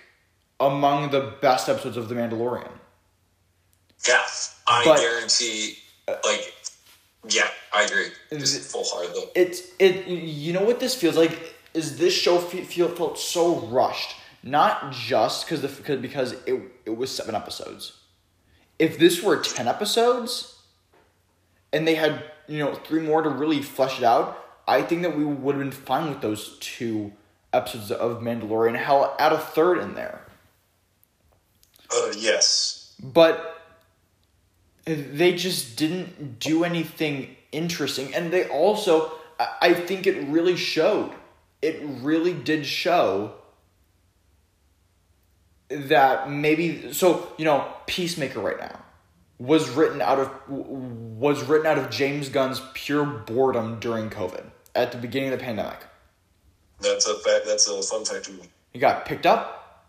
[0.60, 2.70] among the best episodes of The Mandalorian.
[4.06, 4.22] Yeah,
[4.68, 5.76] I But- guarantee.
[6.08, 6.54] Uh, like,
[7.28, 8.06] yeah, I agree.
[8.30, 9.24] Just full heartedly.
[9.34, 10.06] It's it.
[10.06, 11.54] You know what this feels like?
[11.74, 14.16] Is this show fe- feel felt so rushed?
[14.42, 17.98] Not just because the because because it it was seven episodes.
[18.78, 20.58] If this were ten episodes,
[21.72, 25.16] and they had you know three more to really flesh it out, I think that
[25.16, 27.12] we would have been fine with those two
[27.52, 28.76] episodes of Mandalorian.
[28.76, 30.24] Hell, add a third in there.
[31.92, 32.94] Uh, yes.
[33.02, 33.59] but
[34.84, 39.12] they just didn't do anything interesting and they also
[39.60, 41.12] I- think it really showed
[41.62, 43.34] it really did show
[45.68, 48.80] that maybe so you know Peacemaker right now
[49.38, 54.92] was written out of was written out of James Gunn's pure boredom during COVID at
[54.92, 55.78] the beginning of the pandemic.
[56.80, 57.46] That's a fact.
[57.46, 58.38] That's a fun fact too.
[58.72, 59.86] He got picked up,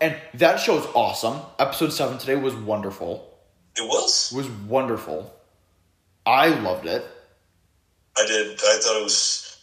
[0.00, 1.40] and that show's awesome.
[1.58, 3.27] Episode seven today was wonderful.
[3.78, 4.32] It was.
[4.32, 5.32] It Was wonderful.
[6.26, 7.06] I loved it.
[8.16, 8.52] I did.
[8.52, 9.60] I thought it was.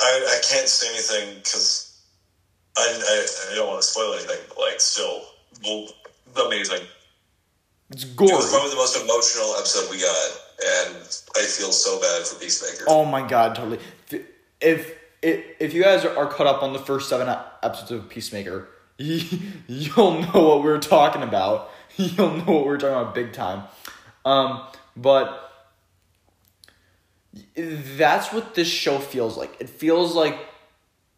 [0.00, 2.02] I I can't say anything because
[2.76, 4.38] I, I I don't want to spoil anything.
[4.48, 5.22] But like still,
[5.64, 5.88] well,
[6.46, 6.86] amazing.
[7.90, 10.30] It's It was probably the most emotional episode we got,
[10.86, 10.96] and
[11.36, 12.84] I feel so bad for Peacemaker.
[12.86, 13.80] Oh my god, totally.
[14.60, 17.28] If if if you guys are caught up on the first seven
[17.62, 18.68] episodes of Peacemaker,
[18.98, 21.70] you'll know what we're talking about.
[22.16, 23.64] You'll know what we're talking about big time.
[24.24, 24.62] Um,
[24.96, 25.52] but
[27.56, 29.56] that's what this show feels like.
[29.58, 30.38] It feels like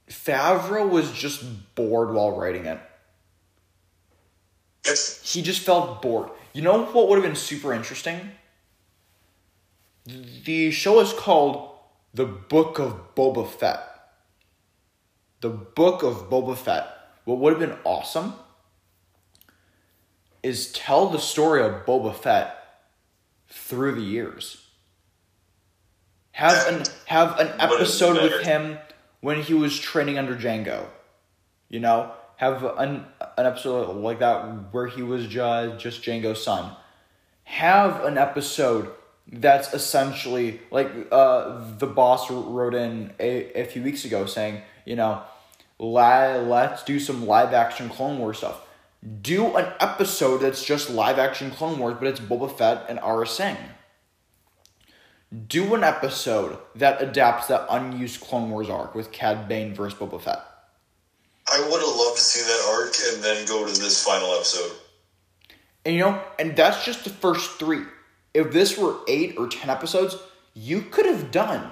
[0.08, 2.80] Favreau was just bored while writing it.
[4.86, 5.30] Yes.
[5.30, 6.30] He just felt bored.
[6.54, 8.30] You know what would have been super interesting?
[10.06, 11.76] The show is called
[12.14, 13.80] The Book of Boba Fett.
[15.42, 16.86] The Book of Boba Fett.
[17.26, 18.32] What would have been awesome
[20.42, 22.56] is tell the story of Boba Fett
[23.48, 24.66] through the years.
[26.32, 28.78] Have an have an Would have been episode with him
[29.20, 30.86] when he was training under Jango.
[31.68, 33.04] You know, have an
[33.36, 36.74] an episode like that where he was just just Jango's son.
[37.44, 38.90] Have an episode
[39.32, 44.96] that's essentially like uh, the boss wrote in a, a few weeks ago saying, you
[44.96, 45.22] know,
[45.78, 48.60] li- let's do some live action Clone Wars stuff.
[49.22, 53.26] Do an episode that's just live action Clone Wars, but it's Boba Fett and Aurra
[53.26, 53.56] Sing.
[55.46, 60.20] Do an episode that adapts that unused Clone Wars arc with Cad Bane versus Boba
[60.20, 60.42] Fett.
[61.50, 64.76] I would have loved to see that arc and then go to this final episode.
[65.86, 67.84] And you know, and that's just the first three.
[68.34, 70.16] If this were eight or ten episodes,
[70.52, 71.70] you could have done.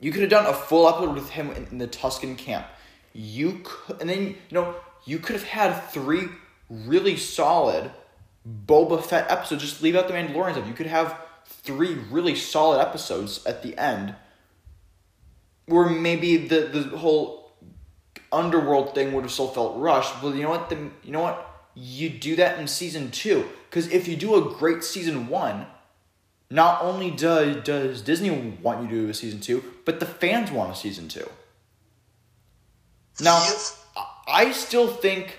[0.00, 2.66] You could have done a full episode with him in, in the Tusken camp.
[3.14, 4.74] You could, and then you know,
[5.04, 6.28] you could have had three
[6.68, 7.90] really solid
[8.46, 9.62] Boba Fett episodes.
[9.62, 10.66] Just leave out the Mandalorian stuff.
[10.66, 14.14] You could have three really solid episodes at the end,
[15.66, 17.52] where maybe the the whole
[18.32, 20.14] underworld thing would have still felt rushed.
[20.20, 20.68] But you know what?
[20.68, 21.50] The you know what?
[21.74, 25.66] You do that in season two because if you do a great season one,
[26.50, 28.30] not only does does Disney
[28.62, 31.28] want you to do a season two, but the fans want a season two.
[33.20, 33.46] Now.
[34.26, 35.38] I- still think.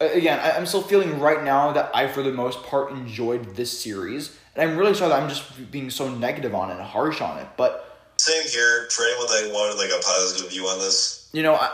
[0.00, 3.82] Again, I- I'm still feeling right now that I, for the most part, enjoyed this
[3.82, 7.20] series, and I'm really sorry that I'm just being so negative on it and harsh
[7.20, 7.46] on it.
[7.58, 7.86] But
[8.16, 8.88] Same here.
[8.90, 11.70] For anyone that wanted like a positive view on this, You know, I,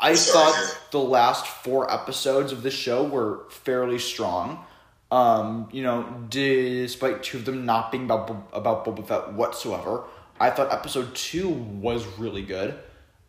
[0.00, 4.64] I Sorry, thought the last four episodes of the show were fairly strong.
[5.10, 10.04] Um, you know, despite two of them not being about Bo- about Boba Fett whatsoever,
[10.40, 12.74] I thought episode two was really good.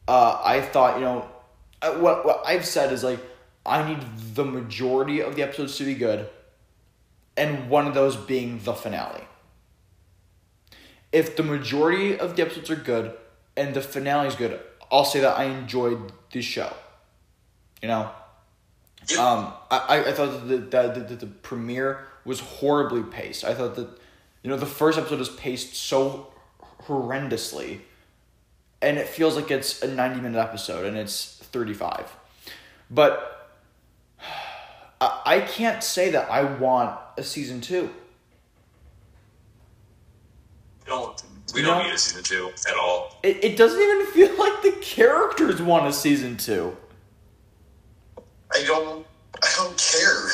[0.07, 1.27] Uh, I thought, you know,
[1.81, 3.19] uh, what what I've said is like
[3.65, 3.99] I need
[4.35, 6.29] the majority of the episodes to be good,
[7.35, 9.23] and one of those being the finale.
[11.11, 13.13] If the majority of the episodes are good
[13.55, 14.59] and the finale is good,
[14.91, 16.71] I'll say that I enjoyed the show.
[17.81, 18.09] You know,
[19.19, 23.45] um, I, I- thought that the, that the premiere was horribly paced.
[23.45, 23.87] I thought that,
[24.43, 26.33] you know, the first episode is paced so
[26.83, 27.79] horrendously,
[28.81, 32.15] and it feels like it's a ninety minute episode, and it's thirty five.
[32.89, 33.37] But
[34.99, 37.89] I, can't say that I want a season two.
[40.85, 41.23] we don't
[41.53, 43.19] we don't need a season two at all.
[43.23, 46.75] It, it doesn't even feel like the characters want a season two.
[48.53, 49.05] I don't
[49.43, 50.29] I don't care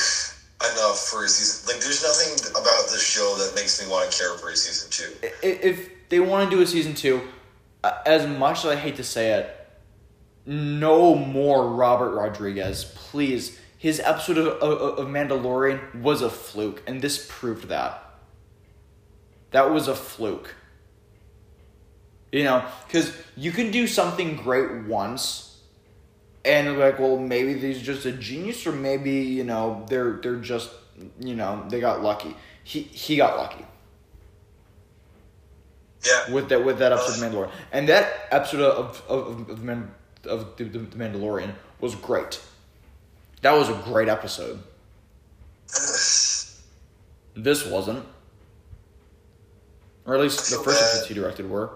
[0.71, 1.73] enough for a season.
[1.73, 4.89] Like, there's nothing about this show that makes me want to care for a season
[4.91, 5.27] two.
[5.41, 7.21] If they want to do a season two,
[8.05, 9.62] as much as I hate to say it,
[10.45, 13.59] no more Robert Rodriguez, please.
[13.77, 18.01] His episode of, of, of Mandalorian was a fluke, and this proved that.
[19.51, 20.55] That was a fluke.
[22.31, 25.59] You know, because you can do something great once,
[26.43, 30.71] and like, well, maybe he's just a genius, or maybe you know they're they're just
[31.19, 32.35] you know they got lucky.
[32.63, 33.65] He he got lucky
[36.05, 36.33] Yeah.
[36.33, 39.93] with that with that episode of Mandalorian, and that episode of of of, of, Man,
[40.25, 42.41] of the, the Mandalorian was great.
[43.41, 44.59] That was a great episode.
[47.35, 48.05] This wasn't,
[50.05, 51.71] or at least the first episodes he directed were.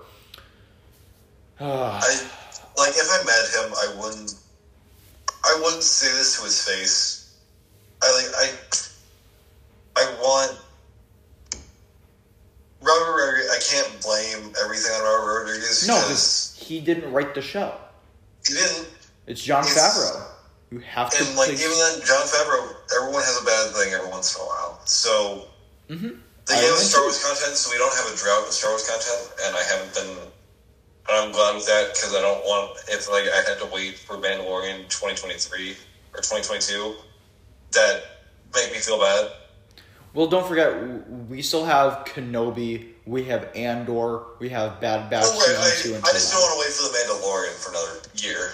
[1.60, 2.30] I
[2.78, 4.36] like if I met him, I wouldn't.
[5.43, 7.38] I wouldn't say this to his face.
[8.04, 10.60] I like I I want
[12.82, 13.50] Robert Rodriguez.
[13.50, 17.74] I can't blame everything on Robert Rodriguez No, because he didn't write the show.
[18.48, 18.88] Didn't.
[19.28, 20.24] It's Jon It's- Favreau.
[20.72, 23.93] You have to And like think- even then, Jon Favreau, everyone has a bad thing
[23.93, 24.82] every once in a while.
[24.86, 25.48] So
[25.89, 26.20] Mhm.
[26.45, 26.89] they I gave us.
[26.89, 29.64] Star Wars content, so we don't have a drought of Star Wars content, and I
[29.64, 30.10] haven't been.
[31.10, 33.98] And I'm glad with that because I don't want if like I had to wait
[33.98, 35.78] for Mandalorian 2023
[36.14, 36.98] or 2022,
[37.72, 38.04] that
[38.54, 39.32] make me feel bad.
[40.18, 40.74] Well, don't forget,
[41.30, 45.93] we still have Kenobi, we have Andor, we have Bad Batch Oh, right, season two
[45.93, 48.49] I, and I just don't want to wait for the Mandalorian for another year.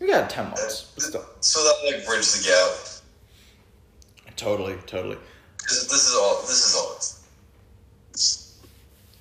[0.00, 0.92] We got ten months.
[0.98, 1.24] still.
[1.38, 4.34] So that like bridge the gap.
[4.34, 5.16] Totally, totally.
[5.60, 6.40] This, this is all.
[6.40, 6.98] This is all.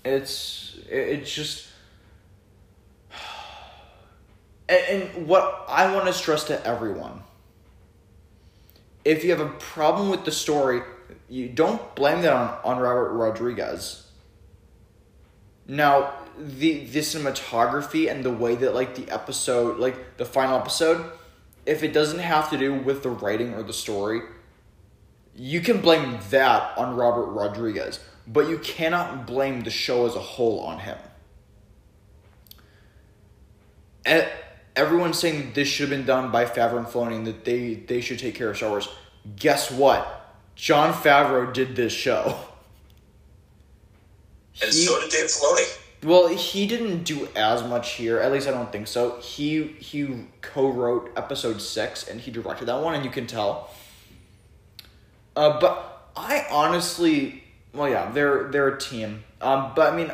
[0.06, 1.68] It's it- it's just.
[4.70, 7.22] And, and what I want to stress to everyone
[9.06, 10.82] if you have a problem with the story,
[11.30, 14.08] you don't blame that on, on Robert Rodriguez.
[15.68, 21.12] Now, the the cinematography and the way that like the episode, like the final episode,
[21.66, 24.22] if it doesn't have to do with the writing or the story,
[25.36, 30.20] you can blame that on Robert Rodriguez, but you cannot blame the show as a
[30.20, 30.98] whole on him.
[34.76, 38.20] Everyone's saying this should have been done by Favreau and Filoni that they, they should
[38.20, 38.90] take care of Star Wars.
[39.36, 40.23] Guess what?
[40.56, 42.38] Jon Favreau did this show.
[44.62, 45.80] And He- so did Dave Filoni.
[46.04, 48.20] Well, he didn't do as much here.
[48.20, 49.20] At least I don't think so.
[49.20, 53.72] He he co-wrote episode six and he directed that one, and you can tell.
[55.36, 57.44] Uh, but I honestly,
[57.74, 59.24] well, yeah, they're they're a team.
[59.42, 60.12] Um, but I mean,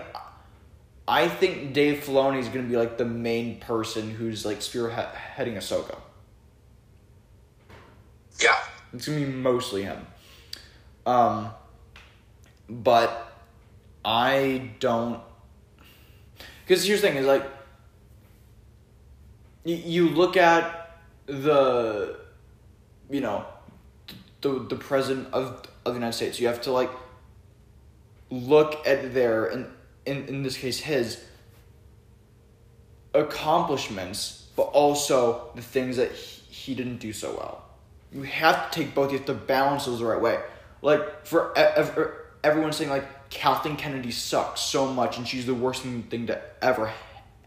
[1.07, 5.57] I think Dave Filoni is going to be like the main person who's like spearheading
[5.57, 5.97] Ahsoka.
[8.39, 8.55] Yeah.
[8.93, 10.05] It's gonna be mostly him.
[11.05, 11.49] Um,
[12.69, 13.33] but
[14.03, 15.21] I don't.
[16.65, 17.45] Because here's the thing: is like
[19.65, 22.17] you, look at the,
[23.09, 23.45] you know,
[24.41, 26.39] the the president of of the United States.
[26.39, 26.91] You have to like
[28.29, 29.67] look at their and
[30.05, 31.23] in in this case his
[33.13, 37.65] accomplishments, but also the things that he, he didn't do so well.
[38.11, 39.11] You have to take both.
[39.11, 40.39] You have to balance those the right way.
[40.81, 41.53] Like for
[42.43, 46.87] everyone saying like Kathleen Kennedy sucks so much and she's the worst thing, to ever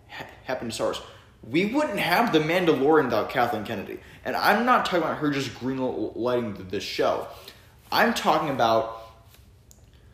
[0.08, 1.00] ha- happen to Star Wars.
[1.48, 3.98] We wouldn't have the Mandalorian without Kathleen Kennedy.
[4.24, 5.78] And I'm not talking about her just green
[6.14, 7.26] lighting this show.
[7.90, 9.00] I'm talking about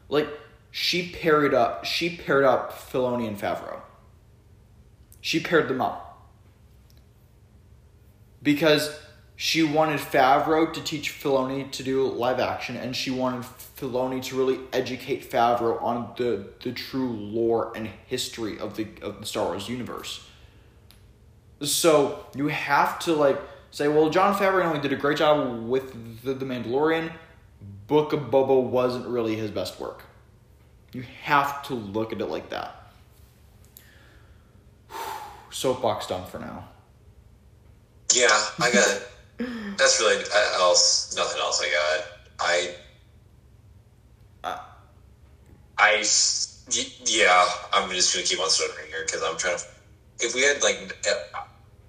[0.08, 0.28] like
[0.70, 3.80] she paired up she paired up Filoni and Favreau.
[5.20, 6.04] She paired them up.
[8.42, 8.98] Because
[9.40, 13.44] she wanted Favreau to teach Filoni to do live action, and she wanted
[13.76, 19.20] Filoni to really educate Favreau on the, the true lore and history of the of
[19.20, 20.26] the Star Wars universe.
[21.62, 26.24] So you have to like say, well, Jon Favreau only did a great job with
[26.24, 27.12] the, the Mandalorian.
[27.86, 30.02] Book of Boba wasn't really his best work.
[30.92, 32.90] You have to look at it like that.
[35.50, 36.64] Soapbox done for now.
[38.12, 38.26] Yeah,
[38.58, 39.02] I got.
[39.38, 41.14] That's really uh, else.
[41.16, 42.04] Nothing else I got.
[42.40, 42.74] I.
[44.44, 44.58] Uh.
[45.78, 46.04] I.
[47.06, 49.64] Yeah, I'm just gonna keep on stuttering here because I'm trying to.
[50.20, 51.40] If we had like, uh,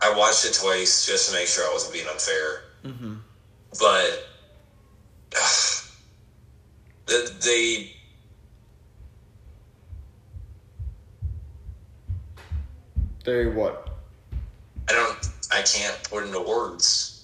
[0.01, 3.15] I watched it twice just to make sure I wasn't being unfair, Mm-hmm.
[3.79, 4.25] but.
[7.05, 7.93] the, they
[13.29, 13.89] They what?
[14.89, 15.29] I don't.
[15.51, 17.18] I can't put into words.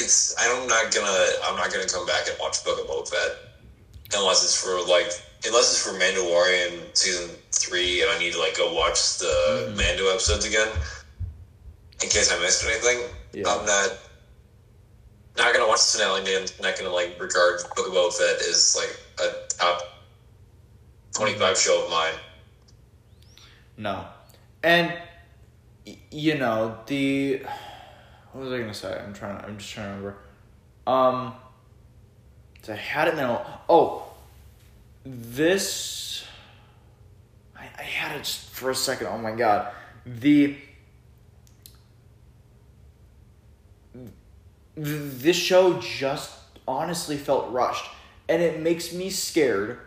[0.00, 0.34] It's.
[0.38, 1.26] I'm not gonna.
[1.44, 3.36] I'm not gonna come back and watch Book of Boba Fett
[4.16, 5.10] unless it's for like.
[5.46, 9.76] Unless it's for Mandalorian season three, and I need to like go watch the Mhm.
[9.76, 10.66] Mando episodes again
[12.02, 13.08] in case I missed anything.
[13.32, 13.48] Yeah.
[13.48, 13.90] I'm not.
[15.36, 16.34] Not gonna watch the finale.
[16.34, 19.82] and Not gonna like regard Book of Boba Fett as like a top
[21.14, 22.14] twenty-five show of mine.
[23.76, 24.04] No.
[24.64, 24.92] And
[26.10, 27.42] you know, the
[28.32, 29.00] what was I gonna say?
[29.04, 30.18] I'm trying I'm just trying to remember.
[30.86, 31.34] Um
[32.68, 33.62] I had it now.
[33.68, 34.04] Oh
[35.04, 36.24] this
[37.56, 39.06] I, I had it for a second.
[39.08, 39.72] Oh my god.
[40.04, 40.56] The
[44.74, 47.90] this show just honestly felt rushed
[48.28, 49.78] and it makes me scared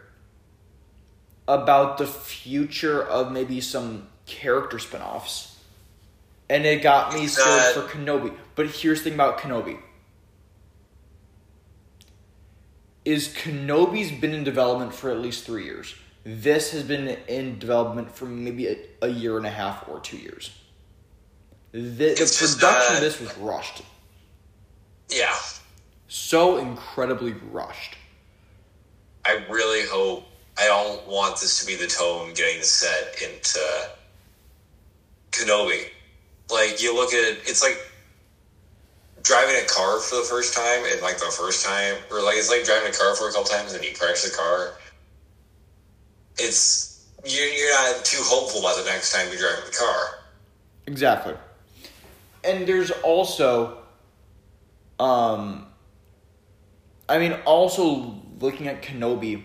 [1.48, 5.51] about the future of maybe some character spin-offs
[6.52, 8.36] and it got me scared for Kenobi.
[8.56, 9.80] But here's the thing about Kenobi.
[13.06, 15.96] Is Kenobi's been in development for at least three years.
[16.26, 20.18] This has been in development for maybe a, a year and a half or two
[20.18, 20.52] years.
[21.72, 23.84] The, the production of this was rushed.
[25.10, 25.34] Yeah.
[26.10, 27.96] So incredibly rushed.
[29.26, 30.26] I really hope.
[30.60, 33.60] I don't want this to be the tone getting set into
[35.32, 35.86] Kenobi.
[36.52, 37.78] Like you look at it's like
[39.24, 42.50] driving a car for the first time and like the first time or like it's
[42.50, 44.74] like driving a car for a couple times and you crash the car.
[46.38, 50.06] It's you're, you're not too hopeful about the next time you're driving the car.
[50.88, 51.36] Exactly.
[52.44, 53.78] And there's also
[55.00, 55.68] um
[57.08, 59.44] I mean also looking at Kenobi,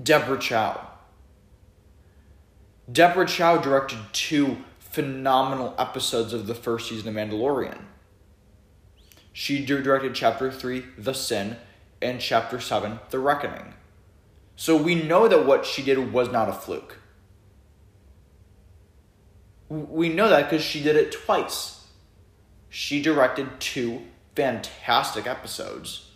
[0.00, 0.86] Deborah Chow.
[2.90, 4.58] Deborah Chow directed two
[4.90, 7.80] phenomenal episodes of the first season of Mandalorian.
[9.32, 11.56] She directed chapter 3, The Sin,
[12.02, 13.74] and chapter 7, The Reckoning.
[14.56, 16.98] So we know that what she did was not a fluke.
[19.68, 21.86] We know that because she did it twice.
[22.68, 24.02] She directed two
[24.34, 26.10] fantastic episodes.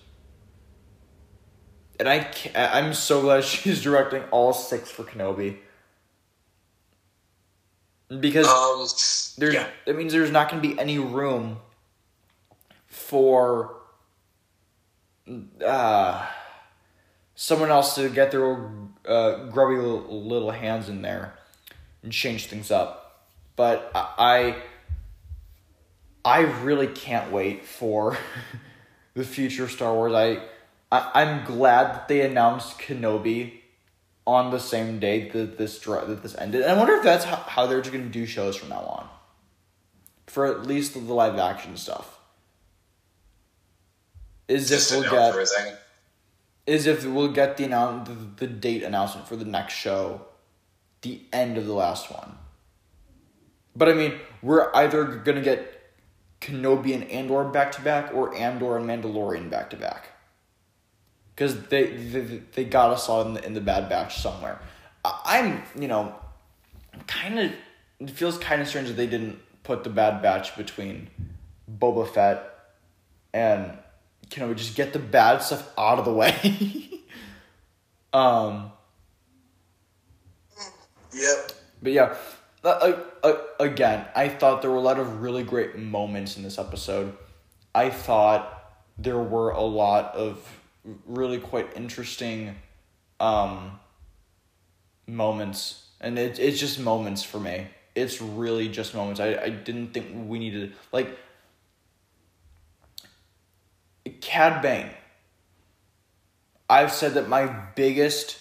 [2.00, 5.58] And I I'm so glad she's directing all six for Kenobi.
[8.20, 8.86] Because Um,
[9.38, 9.68] there's yeah.
[9.86, 11.58] that means there's not going to be any room
[12.86, 13.76] for
[15.64, 16.26] uh
[17.34, 18.70] someone else to get their
[19.06, 21.34] uh, grubby little, little hands in there
[22.02, 23.24] and change things up.
[23.56, 24.56] But I
[26.24, 28.16] I really can't wait for
[29.14, 30.12] the future of Star Wars.
[30.12, 30.42] I,
[30.90, 33.61] I I'm glad that they announced Kenobi
[34.26, 36.62] on the same day that this that this ended.
[36.62, 38.80] And I wonder if that's how, how they're just going to do shows from now
[38.80, 39.08] on.
[40.26, 42.18] For at least the live action stuff.
[44.48, 45.74] Is Just if we'll get everything.
[46.66, 50.22] is if we'll get the announce the, the date announcement for the next show,
[51.02, 52.36] the end of the last one.
[53.74, 55.80] But I mean, we're either gonna get
[56.40, 60.11] Kenobi and Andor back to back, or Andor and Mandalorian back to back.
[61.34, 62.20] Because they, they
[62.52, 64.60] they got us all in the, in the Bad Batch somewhere.
[65.04, 66.14] I'm you know,
[67.06, 67.52] kind of
[68.00, 71.08] it feels kind of strange that they didn't put the Bad Batch between
[71.70, 72.48] Boba Fett
[73.32, 73.78] and
[74.34, 77.00] you know just get the bad stuff out of the way.
[78.12, 78.72] um,
[81.14, 81.52] Yep.
[81.82, 82.14] but yeah,
[82.64, 86.58] uh, uh, again, I thought there were a lot of really great moments in this
[86.58, 87.16] episode.
[87.74, 90.38] I thought there were a lot of
[91.06, 92.56] really quite interesting
[93.20, 93.78] um,
[95.06, 97.68] moments, and it, it's just moments for me.
[97.94, 99.20] It's really just moments.
[99.20, 101.18] I, I didn't think we needed like
[104.20, 104.90] Cad Bane.
[106.68, 108.38] I've said that my biggest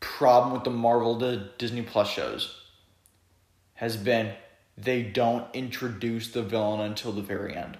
[0.00, 2.54] problem with the Marvel to Disney Plus shows
[3.74, 4.34] has been
[4.76, 7.78] they don't introduce the villain until the very end.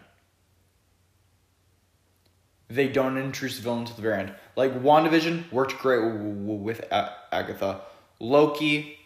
[2.68, 4.34] They don't introduce the villain until the very end.
[4.56, 7.82] Like WandaVision worked great w- w- with A- Agatha.
[8.18, 8.98] Loki,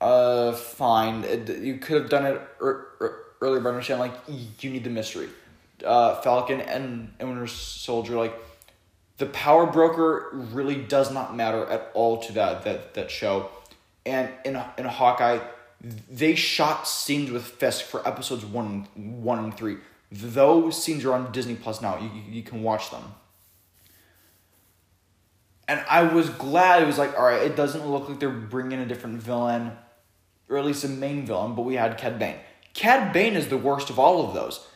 [0.00, 1.24] uh, fine.
[1.24, 4.14] It- you could have done it er- er- earlier, but I understand like
[4.60, 5.28] you need the mystery.
[5.84, 8.34] Uh, Falcon and, and Winter Soldier, like
[9.18, 13.50] the power broker really does not matter at all to that that that show.
[14.06, 15.40] And in in Hawkeye,
[16.10, 19.76] they shot scenes with Fisk for episodes one one and three.
[20.10, 21.98] Those scenes are on Disney Plus now.
[21.98, 23.02] You, you can watch them.
[25.68, 28.78] And I was glad it was like, all right, it doesn't look like they're bringing
[28.78, 29.72] a different villain,
[30.48, 31.56] or at least a main villain.
[31.56, 32.36] But we had Cad Bane.
[32.72, 34.66] Cad Bane is the worst of all of those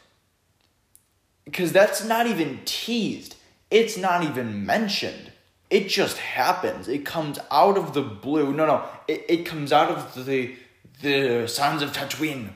[1.44, 3.36] because that's not even teased.
[3.70, 5.32] It's not even mentioned.
[5.68, 6.88] It just happens.
[6.88, 8.52] It comes out of the blue.
[8.52, 8.84] No, no.
[9.06, 10.54] It, it comes out of the
[11.02, 12.50] the Sons of Tatooine,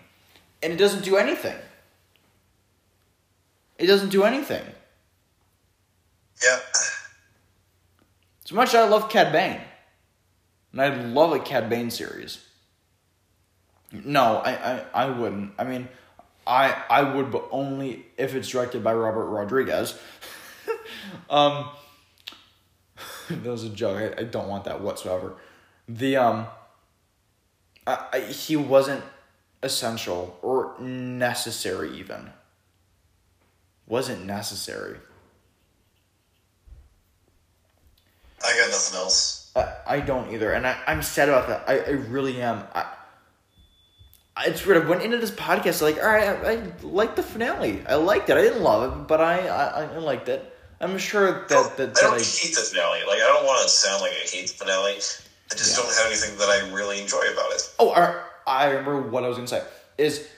[0.63, 1.57] and it doesn't do anything.
[3.85, 4.65] It doesn't do anything.
[6.43, 6.59] Yeah.
[8.43, 9.61] As much as I love Cad Bane,
[10.73, 12.43] and I love a Cad Bane series.
[13.93, 15.53] No, I, I, I wouldn't.
[15.59, 15.91] I mean,
[16.47, 19.99] I I would, but only if it's directed by Robert Rodriguez.
[21.29, 21.69] um,
[23.29, 23.99] that was a joke.
[23.99, 25.37] I, I don't want that whatsoever.
[25.91, 26.47] The um,
[27.87, 29.05] I, I, he wasn't
[29.63, 32.31] essential or necessary even.
[33.87, 34.99] Wasn't necessary.
[38.45, 39.51] I got nothing else.
[39.57, 41.65] I, I don't either, and I, I'm sad about that.
[41.69, 42.65] I, I really am.
[42.75, 42.87] I,
[44.47, 44.85] it's weird.
[44.85, 47.83] I went into this podcast like, all right, I, I liked the finale.
[47.89, 48.37] I liked it.
[48.37, 50.51] I didn't love it, but I I, I liked it.
[50.81, 53.01] I'm sure that that, I that don't I, hate the finale.
[53.07, 54.95] Like I don't want to sound like I hate the finale.
[54.95, 55.83] I just Yeah.
[55.85, 57.75] don't have anything that I really enjoy about it.
[57.79, 59.63] oh, I, I remember what I was gonna say
[59.99, 60.29] is.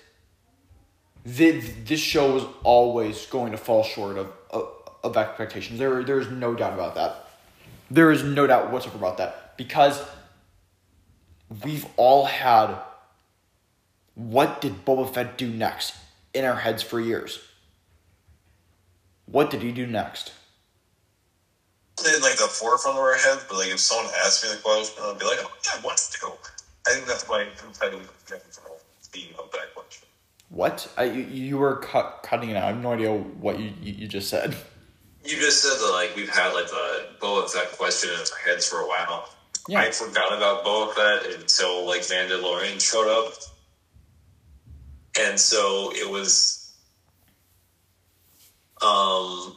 [1.27, 4.71] This, this show was always going to fall short of, of,
[5.03, 5.77] of expectations.
[5.77, 7.29] There, there's no doubt about that.
[7.91, 10.01] There is no doubt whatsoever about that because
[11.65, 12.77] we've all had
[14.15, 15.97] what did Boba Fett do next
[16.33, 17.41] in our heads for years.
[19.25, 20.33] What did he do next?
[22.07, 25.03] In like the forefront of our heads, but like if someone asked me the question,
[25.03, 26.33] I'd be like, "Oh yeah, what to do?"
[26.87, 28.41] I think that's my competitive from
[29.13, 30.06] being of that question.
[30.49, 30.91] What?
[30.97, 32.65] I, you, you were cut, cutting it out.
[32.65, 34.57] I have no idea what you, you, you just said.
[35.25, 38.67] You just said that like we've had like the Boba Fett question in our heads
[38.69, 39.29] for a while.
[39.69, 39.81] Yeah.
[39.81, 43.33] I forgot about Boba Fett until like Mandalorian showed up,
[45.21, 46.63] and so it was.
[48.83, 49.57] Um,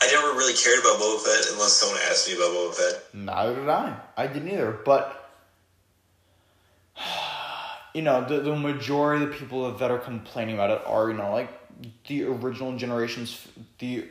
[0.00, 3.14] I never really cared about Boba Fett unless someone asked me about Boba Fett.
[3.14, 4.00] Neither did I.
[4.16, 4.72] I didn't either.
[4.72, 5.31] But
[7.94, 11.16] you know, the the majority of the people that are complaining about it are you
[11.16, 11.50] know like
[12.06, 13.46] the original generations,
[13.78, 14.08] the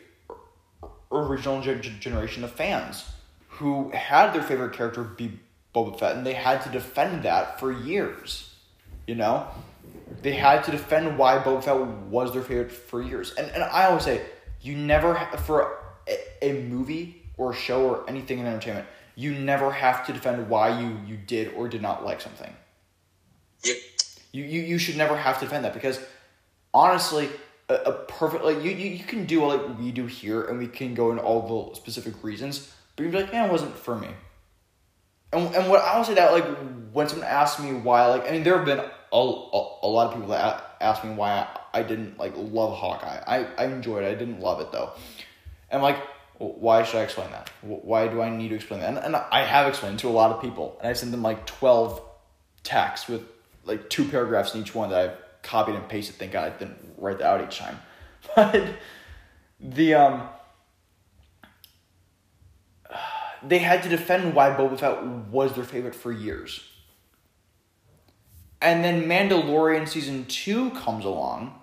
[1.11, 3.05] original ge- ge- generation of fans
[3.47, 5.39] who had their favorite character be
[5.73, 8.53] Boba Fett, and they had to defend that for years.
[9.07, 9.47] You know,
[10.21, 13.34] they had to defend why Boba Fett was their favorite for years.
[13.34, 14.21] And and I always say,
[14.61, 15.15] you never
[15.45, 15.77] for
[16.07, 20.49] a, a movie or a show or anything in entertainment, you never have to defend
[20.49, 22.53] why you you did or did not like something.
[23.64, 23.78] Yep.
[24.32, 25.99] You you, you should never have to defend that because
[26.74, 27.30] honestly,
[27.70, 30.68] a, a perfect like you, you you can do like we do here and we
[30.68, 33.95] can go into all the specific reasons, but you'd be like, man, it wasn't for
[33.95, 34.09] me.
[35.34, 36.45] And, and what I would say that like
[36.93, 40.07] when someone asks me why like I mean there have been a, a, a lot
[40.07, 41.32] of people that ask me why
[41.74, 43.24] I, I didn't like love Hawkeye.
[43.26, 44.07] I, I enjoyed it.
[44.07, 44.91] I didn't love it though.
[45.70, 45.97] And like,
[46.38, 47.49] why should I explain that?
[47.62, 48.89] Why do I need to explain that?
[48.89, 51.45] And, and I have explained to a lot of people, and I sent them like
[51.45, 52.01] twelve
[52.64, 53.24] texts with
[53.66, 56.16] like two paragraphs in each one that I've copied and pasted.
[56.16, 57.80] Thank God I didn't write that out each time.
[58.36, 58.76] But
[59.59, 60.30] the um
[63.43, 66.64] they had to defend why Boba Fett was their favorite for years.
[68.62, 71.59] And then Mandalorian season two comes along,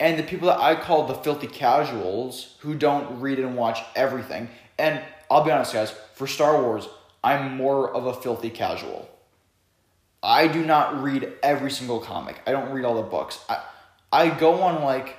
[0.00, 4.48] and the people that I call the filthy casuals who don't read and watch everything.
[4.78, 5.00] And
[5.30, 6.88] I'll be honest, guys, for Star Wars,
[7.22, 9.08] I'm more of a filthy casual.
[10.22, 12.40] I do not read every single comic.
[12.46, 13.40] I don't read all the books.
[13.48, 13.62] I
[14.12, 15.16] I go on like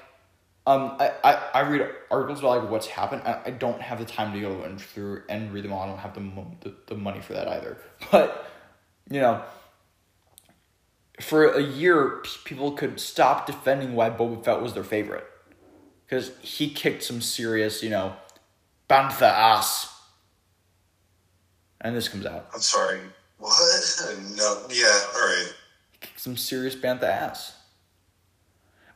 [0.67, 3.23] um I, I, I read articles about like what's happened.
[3.25, 5.81] I, I don't have the time to go and through and read them all.
[5.81, 6.31] I don't have the,
[6.61, 7.77] the the money for that either.
[8.11, 8.47] But
[9.09, 9.43] you know,
[11.19, 15.25] for a year, people could stop defending why Boba Fett was their favorite
[16.05, 18.15] because he kicked some serious, you know,
[18.89, 19.87] bantha ass.
[21.79, 22.49] And this comes out.
[22.53, 22.99] I'm sorry.
[23.41, 24.15] What?
[24.37, 24.61] No.
[24.69, 24.99] Yeah.
[25.15, 25.53] All right.
[26.15, 27.55] some serious bantha ass.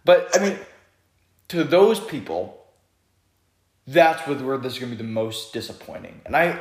[0.03, 0.59] But I mean,
[1.47, 2.63] to those people,
[3.87, 6.21] that's where where this is gonna be the most disappointing.
[6.25, 6.59] And I,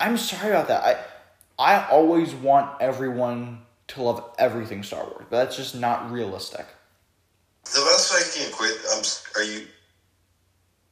[0.00, 0.84] I'm sorry about that.
[0.84, 6.66] I, I always want everyone to love everything Star Wars, but that's just not realistic.
[7.64, 8.76] The best I can quit.
[8.92, 9.04] I'm.
[9.36, 9.66] Are you?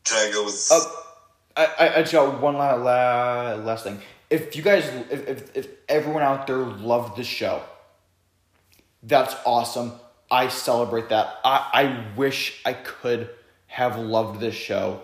[0.05, 0.69] Can I go with?
[0.71, 0.81] Uh,
[1.57, 4.01] I, I, I just got one la, la, last thing.
[4.31, 7.63] If you guys, if, if, if everyone out there loved the show,
[9.03, 9.93] that's awesome.
[10.31, 11.39] I celebrate that.
[11.45, 13.31] I, I wish I could
[13.67, 15.03] have loved this show.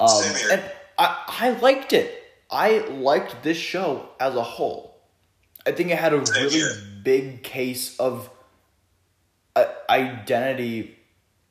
[0.00, 0.48] Um, Same here.
[0.52, 0.62] And
[0.98, 2.22] I, I liked it.
[2.50, 4.96] I liked this show as a whole.
[5.66, 6.72] I think it had a Same really here.
[7.02, 8.30] big case of
[9.56, 10.96] uh, identity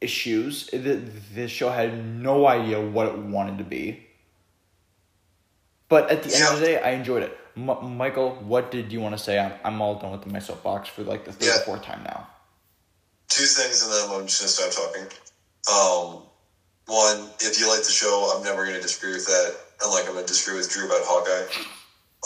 [0.02, 0.68] issues.
[0.68, 1.02] Th-
[1.34, 4.08] This show had no idea what it wanted to be.
[5.94, 7.38] But at the end of the day, I enjoyed it.
[7.56, 9.38] M- Michael, what did you want to say?
[9.38, 11.58] I'm, I'm all done with my soapbox for like the third Yeah.
[11.60, 12.28] or fourth time now.
[13.30, 15.06] two things, and then I'm just gonna stop talking.
[15.70, 16.24] Um,
[16.88, 19.50] one, if you like the show, I'm never gonna disagree with that.
[19.84, 21.46] Unlike I'm gonna disagree with Drew about Hawkeye.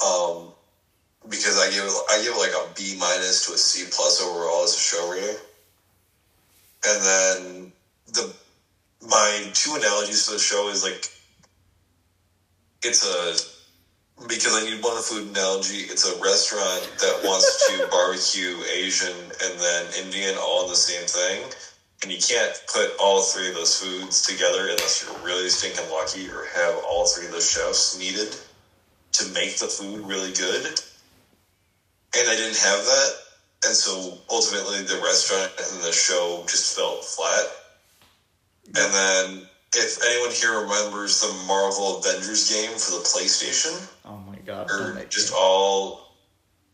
[0.08, 0.54] Um,
[1.30, 4.74] because I give I give like a B minus to a C plus overall as
[4.76, 5.40] a show rating.
[6.88, 7.72] And then
[8.16, 8.34] the
[9.08, 11.04] my two analogies for the show is like
[12.84, 13.57] it's a
[14.26, 15.86] because I need one food analogy.
[15.86, 21.06] It's a restaurant that wants to barbecue Asian and then Indian all in the same
[21.06, 21.44] thing,
[22.02, 26.28] and you can't put all three of those foods together unless you're really stinking lucky
[26.30, 28.36] or have all three of those chefs needed
[29.14, 30.66] to make the food really good.
[32.18, 33.12] And I didn't have that,
[33.66, 37.46] and so ultimately the restaurant and the show just felt flat.
[38.68, 39.48] And then,
[39.78, 44.70] if anyone here remembers the Marvel Avengers game for the PlayStation, Oh my god.
[44.72, 45.38] or just me.
[45.40, 46.16] all,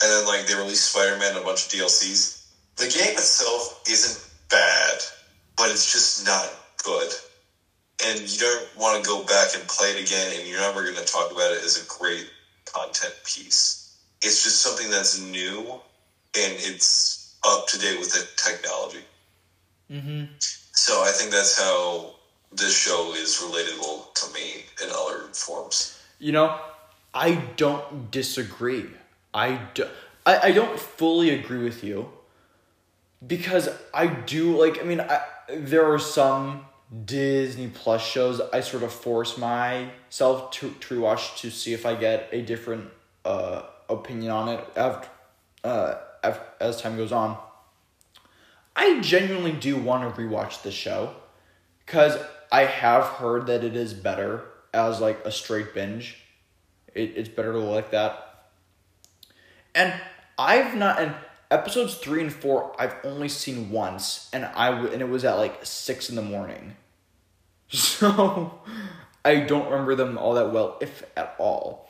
[0.02, 2.40] and then like they released Spider Man and a bunch of DLCs.
[2.78, 4.18] The game itself isn't
[4.50, 4.98] bad,
[5.56, 6.50] but it's just not
[6.84, 7.12] good.
[8.06, 10.96] And you don't want to go back and play it again, and you're never going
[10.96, 12.26] to talk about it as a great
[12.66, 13.96] content piece.
[14.22, 15.60] It's just something that's new,
[16.36, 19.04] and it's up to date with the technology.
[19.92, 20.30] Mhm.
[20.74, 22.16] So I think that's how
[22.56, 26.02] this show is relatable to me in other forms.
[26.20, 26.60] You know,
[27.14, 28.86] I don't disagree.
[29.34, 29.88] I, do,
[30.26, 32.10] I, I don't fully agree with you
[33.26, 34.80] because I do like.
[34.80, 36.66] I mean, I, there are some
[37.06, 41.96] Disney Plus shows I sort of force myself to to rewatch to see if I
[41.96, 42.90] get a different
[43.26, 45.08] uh, opinion on it after,
[45.64, 47.38] uh, af as time goes on.
[48.76, 51.16] I genuinely do want to rewatch the show
[51.86, 52.18] because
[52.54, 56.20] I have heard that it is better as like a straight binge.
[56.94, 58.46] It, it's better to like that.
[59.74, 59.92] And
[60.38, 61.16] I've not and
[61.50, 65.38] episodes three and four I've only seen once, and I w- and it was at
[65.38, 66.76] like six in the morning.
[67.70, 68.62] So
[69.26, 71.90] I don't remember them all that well, if at all.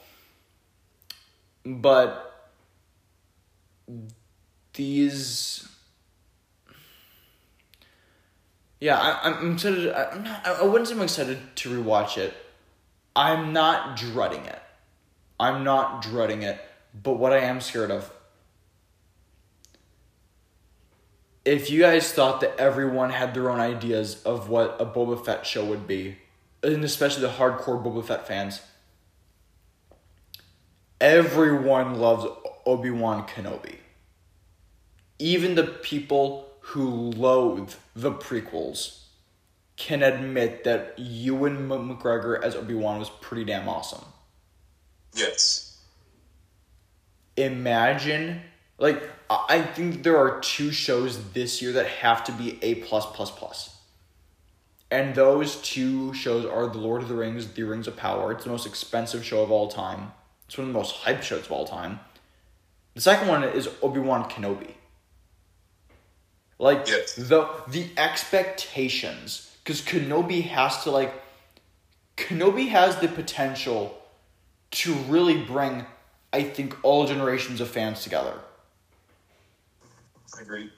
[1.65, 2.53] But
[4.73, 5.67] these
[8.83, 9.93] yeah, I, I'm excited.
[9.93, 12.33] I'm not, I wouldn't say I'm excited to rewatch it.
[13.15, 14.61] I'm not dreading it.
[15.39, 16.59] I'm not dreading it.
[16.93, 18.11] But what I am scared of.
[21.45, 25.45] If you guys thought that everyone had their own ideas of what a Boba Fett
[25.45, 26.17] show would be,
[26.61, 28.59] and especially the hardcore Boba Fett fans,
[30.99, 32.25] everyone loves
[32.65, 33.77] Obi Wan Kenobi.
[35.19, 39.01] Even the people who loathe the prequels
[39.75, 44.05] can admit that Ewan McGregor as Obi Wan was pretty damn awesome.
[45.13, 45.81] Yes.
[47.35, 48.41] Imagine,
[48.77, 53.05] like, I think there are two shows this year that have to be A plus
[53.07, 53.77] plus plus.
[54.89, 58.31] And those two shows are The Lord of the Rings, The Rings of Power.
[58.31, 60.13] It's the most expensive show of all time.
[60.45, 61.99] It's one of the most hyped shows of all time.
[62.93, 64.75] The second one is Obi Wan Kenobi.
[66.63, 67.15] Like Yes.
[67.15, 71.13] the the expectations, because Kenobi has to like,
[72.15, 74.01] Kenobi has the potential
[74.71, 75.85] to really bring,
[76.31, 78.39] I think, all generations of fans together.
[80.37, 80.71] I agree.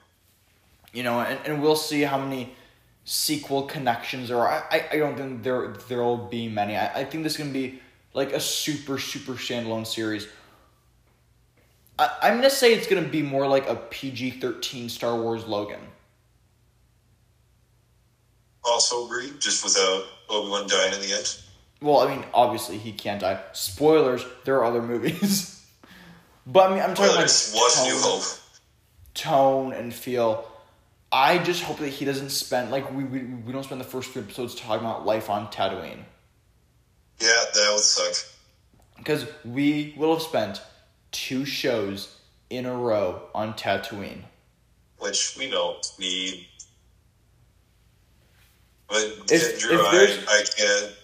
[0.91, 2.55] You know, and, and we'll see how many
[3.03, 4.67] sequel connections there are.
[4.71, 6.75] I, I, don't think there there'll be many.
[6.75, 7.79] I, I think this is gonna be
[8.15, 10.27] like a super super standalone series.
[11.97, 15.79] I, I'm gonna say it's gonna be more like a PG thirteen Star Wars Logan.
[18.63, 21.37] Also agree, just without Obi Wan dying in the end.
[21.81, 23.39] Well, I mean, obviously he can't die.
[23.53, 25.63] Spoilers: there are other movies,
[26.47, 28.23] but I mean, I'm talking Well, New tone- Hope.
[29.13, 30.47] tone and feel.
[31.11, 34.11] I just hope that he doesn't spend like we, we we don't spend the first
[34.11, 36.03] three episodes talking about life on Tatooine
[37.21, 38.15] Yeah, that would suck.
[38.97, 40.61] because we will have spent
[41.15, 42.17] two shows
[42.49, 44.23] in a row on Tatooine.
[44.99, 46.45] Which we don't need.
[48.87, 50.95] But If- Drew, if I, there's- I can't.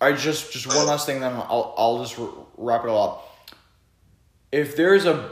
[0.00, 2.16] I just just one last thing, then I'll I'll just
[2.56, 3.54] wrap it all up.
[4.52, 5.30] If there's a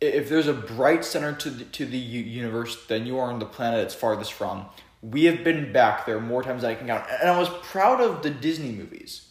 [0.00, 3.46] if there's a bright center to the, to the universe, then you are on the
[3.46, 4.66] planet it's farthest from.
[5.02, 8.00] We have been back there more times than I can count, and I was proud
[8.00, 9.27] of the Disney movies.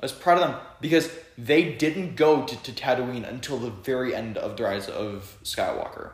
[0.00, 4.14] I was proud of them because they didn't go to, to Tatooine until the very
[4.14, 6.12] end of the Rise of Skywalker.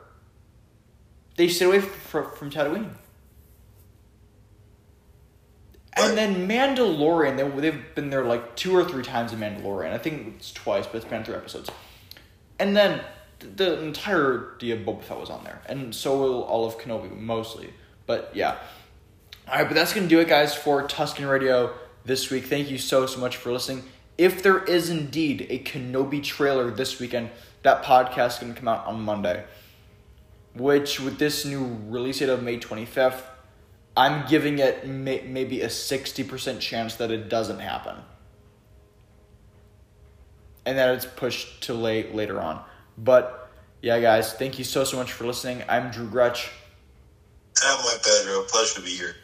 [1.36, 2.90] They stayed away from, from Tatooine.
[5.94, 9.92] And then Mandalorian, they, they've been there like two or three times in Mandalorian.
[9.92, 11.70] I think it's twice, but it's been three episodes.
[12.58, 13.02] And then
[13.40, 15.60] th- the entirety of Boba Fett was on there.
[15.66, 17.74] And so will all of Kenobi, mostly.
[18.06, 18.56] But yeah.
[19.48, 22.44] Alright, but that's going to do it, guys, for Tusken Radio this week.
[22.44, 23.84] Thank you so, so much for listening.
[24.18, 27.30] If there is indeed a Kenobi trailer this weekend,
[27.62, 29.44] that podcast is going to come out on Monday.
[30.54, 33.22] Which, with this new release date of May 25th,
[33.96, 37.96] I'm giving it may- maybe a 60% chance that it doesn't happen.
[40.64, 42.62] And that it's pushed to late later on.
[42.96, 43.50] But
[43.80, 45.64] yeah, guys, thank you so so much for listening.
[45.68, 46.48] I'm Drew Gretsch,
[47.60, 48.42] my Pedro.
[48.44, 49.16] Pleasure to be here.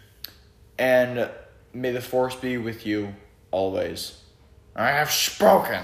[0.79, 1.31] and
[1.73, 3.15] may the force be with you
[3.51, 4.23] always.
[4.77, 5.83] I have spoken.